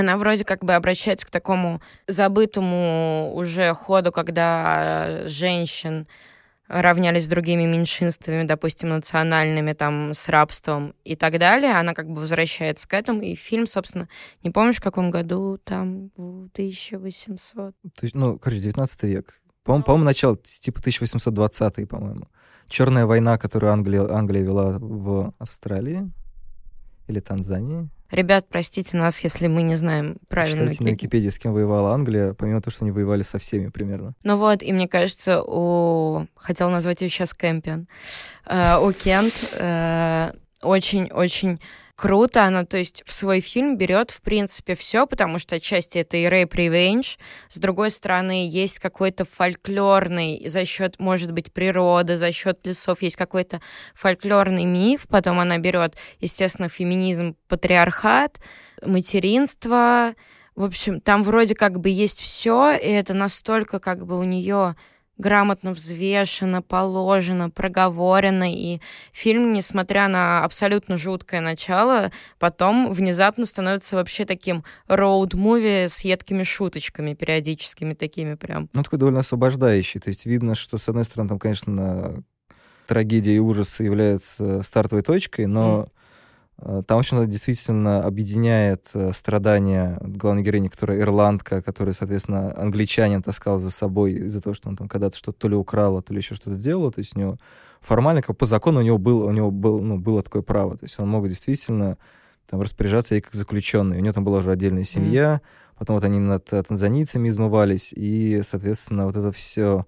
[0.00, 6.06] она вроде как бы обращается к такому забытому уже ходу, когда женщин
[6.66, 11.72] равнялись с другими меньшинствами, допустим, национальными, там, с рабством и так далее.
[11.72, 13.20] Она как бы возвращается к этому.
[13.22, 14.08] И фильм, собственно,
[14.42, 17.54] не помнишь, в каком году, там, в 1800.
[17.54, 19.40] То есть, ну, короче, 19 век.
[19.62, 22.28] По-моему, по-моему, начало, типа 1820 по-моему.
[22.68, 26.10] Черная война, которую Англия, Англия вела в Австралии
[27.08, 27.88] или Танзании.
[28.14, 30.70] Ребят, простите нас, если мы не знаем правильно.
[30.70, 34.14] Читайте на Википедии, с кем воевала Англия, помимо того, что они воевали со всеми примерно.
[34.22, 36.26] Ну вот, и мне кажется, у...
[36.36, 37.88] Хотела назвать ее сейчас Кэмпион.
[38.46, 40.30] Э, у Кент э,
[40.62, 41.60] очень-очень
[41.96, 42.44] круто.
[42.44, 46.26] Она, то есть, в свой фильм берет, в принципе, все, потому что отчасти это и
[46.26, 47.18] рэп ревенж.
[47.48, 53.16] С другой стороны, есть какой-то фольклорный за счет, может быть, природы, за счет лесов, есть
[53.16, 53.60] какой-то
[53.94, 55.06] фольклорный миф.
[55.08, 58.40] Потом она берет, естественно, феминизм, патриархат,
[58.82, 60.14] материнство.
[60.54, 64.76] В общем, там вроде как бы есть все, и это настолько как бы у нее
[65.18, 68.80] грамотно взвешено, положено, проговорено, и
[69.12, 77.14] фильм, несмотря на абсолютно жуткое начало, потом внезапно становится вообще таким роуд-муви с едкими шуточками
[77.14, 78.68] периодическими такими прям.
[78.72, 82.22] Ну, такой довольно освобождающий, то есть видно, что, с одной стороны, там, конечно,
[82.86, 85.88] трагедия и ужас являются стартовой точкой, но mm
[86.60, 93.58] там, в общем действительно объединяет э, страдания главной героини, которая ирландка, которая, соответственно, англичанин таскал
[93.58, 96.34] за собой из-за того, что он там когда-то что-то то ли украла, то ли еще
[96.34, 96.92] что-то сделала.
[96.92, 97.38] То есть у него
[97.80, 100.76] формально, как по закону, у него, был, у него был, ну, было такое право.
[100.76, 101.98] То есть он мог действительно
[102.48, 103.98] там, распоряжаться ей как заключенный.
[103.98, 105.78] У него там была уже отдельная семья, mm.
[105.78, 109.86] потом вот они над э, танзанийцами измывались, и, соответственно, вот это все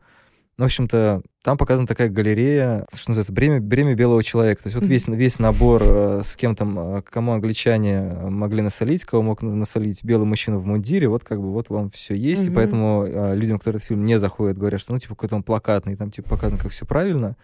[0.58, 4.62] в общем-то, там показана такая галерея, что называется, бремя, бремя белого человека.
[4.62, 8.00] То есть вот весь, весь набор, э, с кем там, э, кому англичане
[8.30, 12.14] могли насолить, кого мог насолить белый мужчина в мундире, вот как бы вот вам все
[12.14, 12.46] есть.
[12.46, 15.42] И поэтому э, людям, которые этот фильм не заходят, говорят, что ну, типа, какой-то он
[15.42, 17.36] плакатный, там, типа, показано, как все правильно.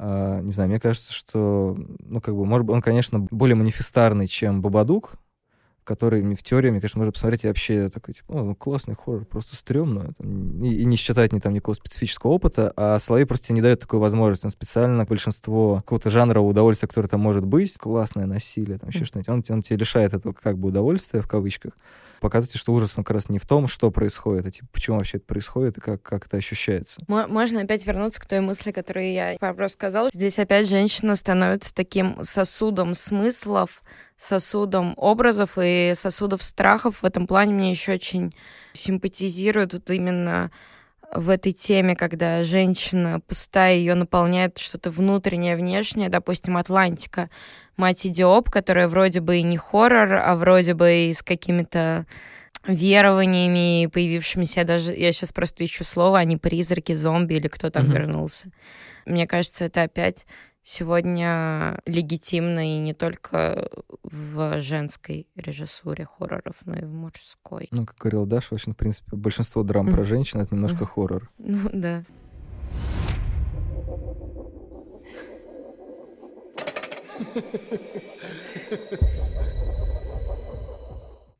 [0.00, 4.28] Uh, не знаю, мне кажется, что, ну, как бы, может быть, он, конечно, более манифестарный,
[4.28, 5.14] чем Бабадук,
[5.88, 9.56] который в теории, мне кажется, можно посмотреть и вообще такой, типа, ну, классный хоррор, просто
[9.56, 10.12] стрёмно.
[10.18, 13.80] Там, и, и не считать ни там никакого специфического опыта, а Соловей просто не дает
[13.80, 14.44] такой возможности.
[14.44, 19.28] Он специально большинство какого-то жанрового удовольствия, которое там может быть, классное насилие, там еще что-нибудь,
[19.30, 21.72] он, он тебе лишает этого как бы удовольствия, в кавычках.
[22.20, 25.18] Показывайте, что ужас, он как раз не в том, что происходит, а типа, почему вообще
[25.18, 27.00] это происходит и как, как это ощущается.
[27.06, 30.10] Можно опять вернуться к той мысли, которую я раз сказала.
[30.12, 33.82] Здесь опять женщина становится таким сосудом смыслов,
[34.18, 37.02] сосудом образов и сосудов страхов.
[37.02, 38.34] В этом плане мне еще очень
[38.72, 40.50] симпатизирует вот именно
[41.14, 47.30] в этой теме, когда женщина пустая, ее наполняет что-то внутреннее, внешнее, допустим, Атлантика,
[47.76, 52.06] мать Идиоп, которая вроде бы и не хоррор, а вроде бы и с какими-то
[52.66, 57.92] верованиями, появившимися даже, я сейчас просто ищу слово, они призраки, зомби или кто там mm-hmm.
[57.92, 58.50] вернулся.
[59.06, 60.26] Мне кажется, это опять
[60.68, 63.70] сегодня легитимно и не только
[64.02, 67.68] в женской режиссуре хорроров, но и в мужской.
[67.70, 71.30] Ну, как говорил Даша, в общем, в принципе, большинство драм про женщин— это немножко хоррор.
[71.38, 72.04] Ну, да.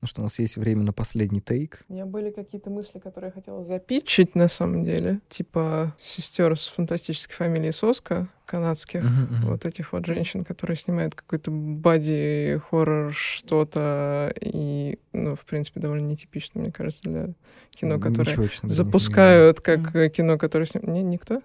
[0.01, 1.85] Ну что, у нас есть время на последний тейк.
[1.89, 5.20] У меня были какие-то мысли, которые я хотела запитчить, на самом деле.
[5.29, 9.51] Типа сестер с фантастической фамилией Соска канадских, uh-huh, uh-huh.
[9.51, 16.07] вот этих вот женщин, которые снимают какой-то бади хоррор что-то и, ну, в принципе, довольно
[16.07, 17.28] нетипично, мне кажется, для
[17.70, 20.09] кино, которое Ничего, запускают как uh-huh.
[20.09, 20.96] кино, которое снимают.
[20.96, 21.42] Не, никто?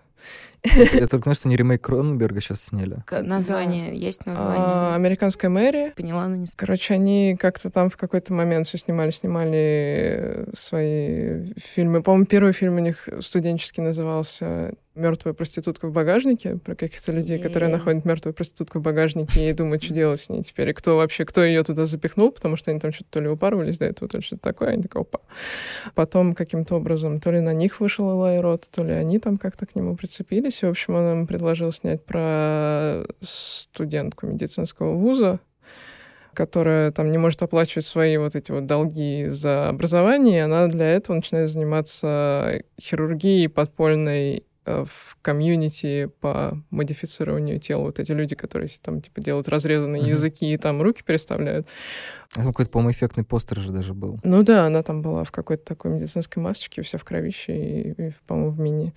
[0.63, 3.03] Я только знаю, что не ремейк Кроненберга сейчас сняли.
[3.11, 4.63] Название, есть название.
[4.65, 5.91] А, Американская мэрия.
[5.91, 12.01] Поняла, но не Короче, они как-то там в какой-то момент все снимали, снимали свои фильмы.
[12.01, 17.71] По-моему, первый фильм у них студенческий назывался мертвая проститутка в багажнике, про каких-то людей, которые
[17.71, 21.25] находят мертвую проститутку в багажнике и думают, что делать с ней теперь, и кто вообще,
[21.25, 24.17] кто ее туда запихнул, потому что они там что-то то ли упарывались до этого, то
[24.17, 25.19] ли что-то такое, они такие, опа.
[25.95, 29.65] Потом каким-то образом то ли на них вышел Элай Рот, то ли они там как-то
[29.65, 35.39] к нему прицепились, и, в общем, он им предложил снять про студентку медицинского вуза,
[36.33, 41.15] которая там не может оплачивать свои вот эти вот долги за образование, она для этого
[41.15, 47.83] начинает заниматься хирургией подпольной в комьюнити по модифицированию тела.
[47.83, 50.09] Вот эти люди, которые там типа делают разрезанные uh-huh.
[50.09, 51.67] языки и там руки переставляют.
[52.33, 54.19] Там какой-то, по-моему, эффектный постер же даже был.
[54.23, 58.11] Ну да, она там была в какой-то такой медицинской масочке, вся в кровище и, и
[58.25, 58.95] по-моему, в мини.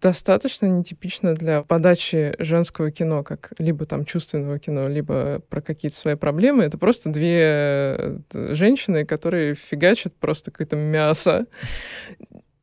[0.00, 6.14] Достаточно нетипично для подачи женского кино, как либо там чувственного кино, либо про какие-то свои
[6.14, 6.62] проблемы.
[6.62, 8.18] Это просто две э,
[8.54, 11.46] женщины, которые фигачат просто какое-то мясо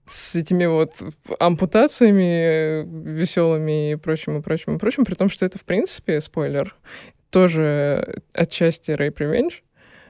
[0.08, 1.02] с этими вот
[1.40, 6.76] ампутациями веселыми и прочим, и прочим, и прочим, при том, что это, в принципе, спойлер,
[7.30, 9.62] тоже отчасти Rape Revenge,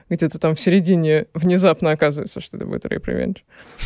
[0.08, 3.38] где-то там в середине внезапно оказывается, что это будет rape revenge.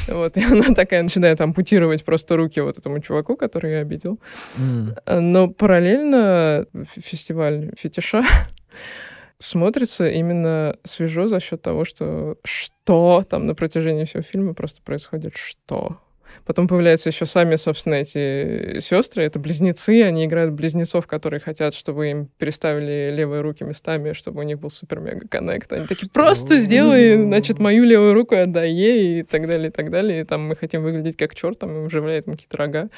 [0.09, 4.21] Вот, и она такая начинает ампутировать просто руки вот этому чуваку, который ее обидел.
[4.59, 4.95] М.
[5.07, 8.23] Но параллельно фестиваль фетиша
[9.41, 15.35] смотрится именно свежо за счет того, что что там на протяжении всего фильма просто происходит,
[15.35, 15.99] что.
[16.45, 19.25] Потом появляются еще сами, собственно, эти сестры.
[19.25, 20.03] Это близнецы.
[20.03, 24.71] Они играют близнецов, которые хотят, чтобы им переставили левые руки местами, чтобы у них был
[24.71, 25.73] супер-мега-коннект.
[25.73, 29.91] Они такие, просто сделай, значит, мою левую руку отдай ей, и так далее, и так
[29.91, 30.21] далее.
[30.21, 32.91] И там мы хотим выглядеть как черт, там и вживляет им какие-то рога.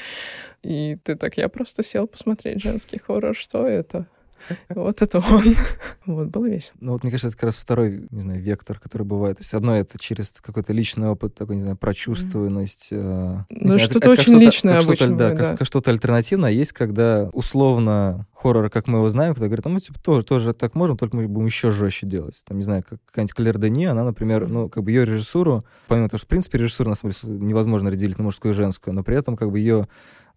[0.62, 4.06] И ты так, я просто сел посмотреть женский хоррор, что это?
[4.68, 5.54] Вот это он.
[6.06, 6.74] Вот, было весело.
[6.80, 9.36] Ну вот мне кажется, это как раз второй, не знаю, вектор, который бывает.
[9.36, 12.88] То есть одно это через какой-то личный опыт, такой, не знаю, прочувствованность.
[12.90, 16.50] э, Ну, что-то очень личное обычно да, как, что-то альтернативное.
[16.50, 20.24] А есть, когда условно хоррор, как мы его знаем, когда говорят, ну, мы типа тоже,
[20.24, 22.42] тоже так можем, только мы будем еще жестче делать.
[22.46, 26.08] Там, не знаю, как какая-нибудь Клэр Дени, она, например, ну, как бы ее режиссуру, помимо
[26.08, 29.04] того, что, в принципе, режиссуру, на самом деле, невозможно разделить на мужскую и женскую, но
[29.04, 29.86] при этом, как бы, ее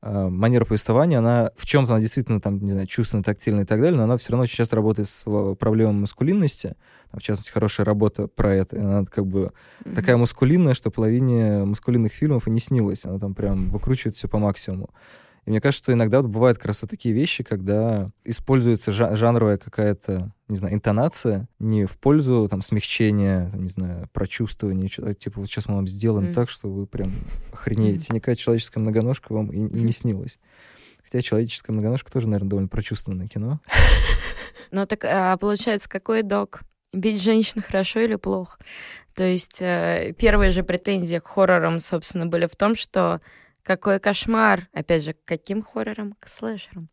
[0.06, 3.98] манера повествования, она в чем-то, она действительно там, не знаю, чувственная, тактильная и так далее,
[3.98, 5.24] но она все равно очень часто работает с
[5.56, 6.76] проблемой маскулинности.
[7.12, 8.80] В частности, хорошая работа про это.
[8.80, 9.52] Она как бы
[9.86, 9.96] Мгм.
[9.96, 13.06] такая мускулинная, что половине маскулинных фильмов и не снилось.
[13.06, 14.90] Она там прям выкручивает все по максимуму.
[15.46, 19.16] И мне кажется, что иногда вот бывают как раз вот такие вещи, когда используется жа-
[19.16, 25.40] жанровая какая-то, не знаю, интонация не в пользу там смягчения, там, не знаю, прочувствования, типа
[25.40, 26.34] вот сейчас мы вам сделаем Мгм.
[26.34, 27.12] так, что вы прям
[27.52, 28.14] охренеете.
[28.14, 30.40] Никакая человеческая многоножка вам и, и не снилась.
[31.04, 33.60] Хотя человеческая многоножка тоже, наверное, довольно прочувствованное кино.
[34.72, 36.62] Ну так а, получается, какой док?
[36.92, 38.58] Бить женщин хорошо или плохо?
[39.14, 43.22] То есть э, первые же претензии к хоррорам, собственно, были в том, что
[43.64, 44.68] какой кошмар.
[44.74, 46.16] Опять же, к каким хоррорам?
[46.20, 46.90] К слэшерам.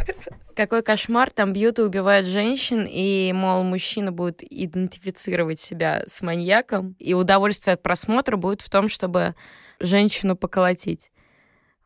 [0.54, 6.96] Какой кошмар, там бьют и убивают женщин, и, мол, мужчина будет идентифицировать себя с маньяком,
[6.98, 9.34] и удовольствие от просмотра будет в том, чтобы
[9.78, 11.10] женщину поколотить.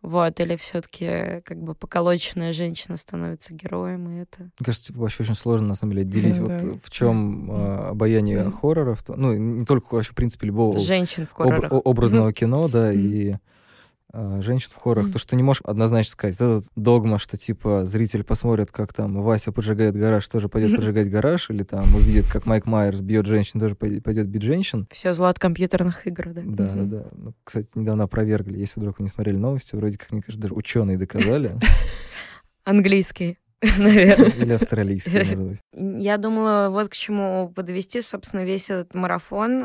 [0.05, 4.43] Вот, или все-таки как бы поколоченная женщина становится героем, и это...
[4.43, 6.79] Мне кажется, типа, вообще очень сложно, на самом деле, отделить, Ну вот да.
[6.83, 11.73] в чем э, обаяние хорроров, ну, не только вообще, в принципе, любого Женщин в хоррорах.
[11.73, 13.37] образного кино, да, и
[14.41, 15.13] женщин в хоррорах, Мгм.
[15.13, 16.39] то, что ты не можешь однозначно сказать.
[16.41, 21.11] Вот этот догма, что, типа, зритель посмотрит, как там Вася поджигает гараж, тоже пойдет поджигать
[21.11, 24.87] гараж, или там увидит, как Майк Майерс бьет женщин, тоже пой- пойдет бить женщин.
[24.93, 26.43] Все зло от компьютерных игр, да.
[26.45, 26.89] Да, Мгм.
[26.91, 27.05] да, да.
[27.17, 30.55] Ну, кстати, недавно опровергли, если вдруг вы не смотрели новости, вроде как, мне кажется, даже
[30.55, 31.57] ученые доказали.
[32.65, 33.39] Английский,
[33.79, 34.31] наверное.
[34.31, 35.61] Или австралийские, может быть.
[36.03, 39.65] Я думала, вот к чему подвести, собственно, весь этот марафон.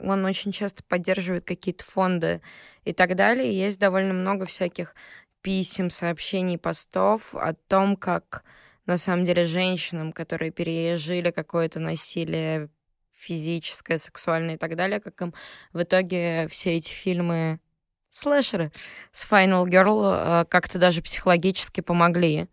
[0.00, 2.40] Он очень часто поддерживает какие-то фонды
[2.84, 3.56] и так далее.
[3.56, 4.94] Есть довольно много всяких
[5.42, 8.44] писем, сообщений, постов о том, как
[8.86, 12.68] на самом деле женщинам, которые пережили какое-то насилие
[13.12, 15.34] физическое, сексуальное и так далее, как им
[15.72, 17.60] в итоге все эти фильмы
[18.08, 18.72] слэшеры
[19.12, 22.48] с Final Girl э, как-то даже психологически помогли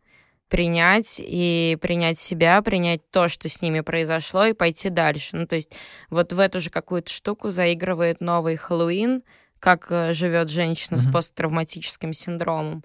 [0.50, 5.36] принять и принять себя, принять то, что с ними произошло, и пойти дальше.
[5.36, 5.72] Ну, то есть
[6.10, 9.24] вот в эту же какую-то штуку заигрывает новый Хэллоуин,
[9.60, 11.14] как э, живет женщина с Мгм.
[11.14, 12.84] посттравматическим синдромом.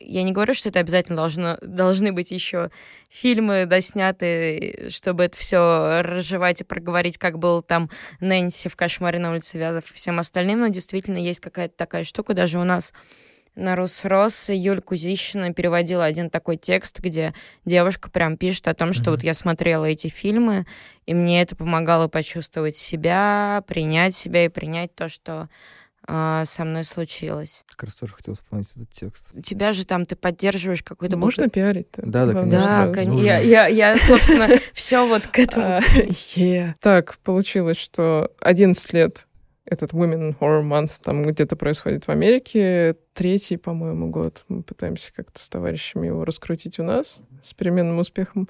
[0.00, 2.70] Я не говорю, что это обязательно должно, должны быть еще
[3.08, 7.90] фильмы досняты, чтобы это все разжевать и проговорить, как был там
[8.20, 12.34] Нэнси в «Кошмаре на улице Вязов» и всем остальным, но действительно есть какая-то такая штука,
[12.34, 12.92] даже у нас
[13.56, 17.34] на Рус-Рос Юль Кузищина переводила один такой текст, где
[17.64, 19.10] девушка прям пишет о том, что Мгм.
[19.12, 20.66] вот я смотрела эти фильмы,
[21.06, 25.48] и мне это помогало почувствовать себя, принять себя и принять то, что
[26.06, 27.64] а, со мной случилось.
[27.70, 29.30] Как раз тоже хотел вспомнить этот текст.
[29.34, 31.16] У тебя же там ты поддерживаешь какой-то...
[31.16, 32.02] Можно пиарить-то?
[32.04, 32.92] Да, да, Главное, конечно.
[32.92, 35.64] Да, кон- я, я, я, собственно, все вот к этому.
[35.66, 35.80] А,
[36.34, 36.74] е.
[36.80, 39.26] Так, получилось, что 11 лет
[39.66, 42.96] этот Women Horror Month там где-то происходит в Америке.
[43.14, 44.44] Третий, по-моему, год.
[44.48, 48.48] Мы пытаемся как-то с товарищами его раскрутить у нас с переменным успехом.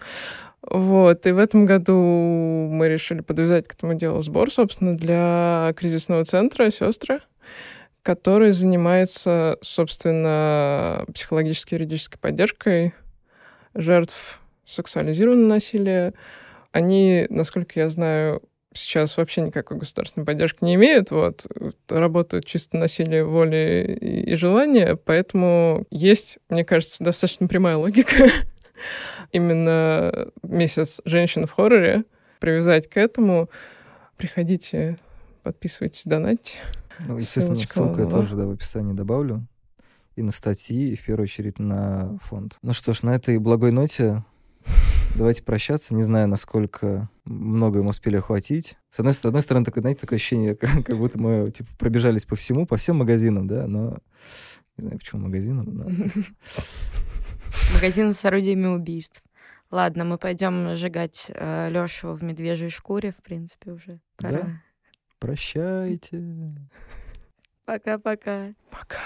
[0.62, 1.26] Вот.
[1.26, 6.70] И в этом году мы решили подвязать к этому делу сбор, собственно, для кризисного центра
[6.70, 7.20] «Сестры»,
[8.02, 12.94] который занимается, собственно, психологической и юридической поддержкой
[13.74, 16.14] жертв сексуализированного насилия.
[16.72, 18.42] Они, насколько я знаю,
[18.74, 21.46] сейчас вообще никакой государственной поддержки не имеют, вот,
[21.88, 28.30] работают чисто на силе воли и, желания, поэтому есть, мне кажется, достаточно прямая логика
[29.32, 32.04] именно месяц женщин в хорроре
[32.40, 33.48] привязать к этому.
[34.16, 34.98] Приходите,
[35.42, 36.58] подписывайтесь, донатьте.
[37.00, 39.46] Ну, естественно, Ссылочка ссылку я тоже да, в описании добавлю.
[40.16, 42.58] И на статьи, и в первую очередь на фонд.
[42.62, 44.22] Ну что ж, на этой благой ноте
[45.14, 45.94] давайте прощаться.
[45.94, 48.76] Не знаю, насколько много им успели охватить.
[48.90, 52.24] С одной, с одной стороны, такое, знаете, такое ощущение, как, как будто мы типа, пробежались
[52.24, 53.98] по всему, по всем магазинам, да, но
[54.76, 55.66] не знаю, почему магазинам.
[55.66, 55.84] Но...
[57.74, 59.22] Магазин с орудиями убийств.
[59.70, 64.00] Ладно, мы пойдем сжигать э, Лешу в медвежьей шкуре, в принципе, уже.
[64.16, 64.42] Пора.
[64.42, 64.62] Да?
[65.18, 66.22] Прощайте.
[67.64, 68.54] Пока-пока.
[68.70, 68.98] Пока.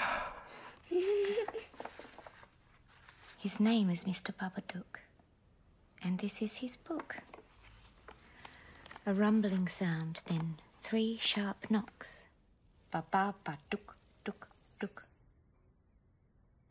[3.43, 4.33] His name is Mr.
[4.35, 4.99] Babadook,
[6.03, 7.17] and this is his book.
[9.05, 12.23] A rumbling sound, then three sharp knocks.
[12.91, 13.95] Ba-ba-ba-dook,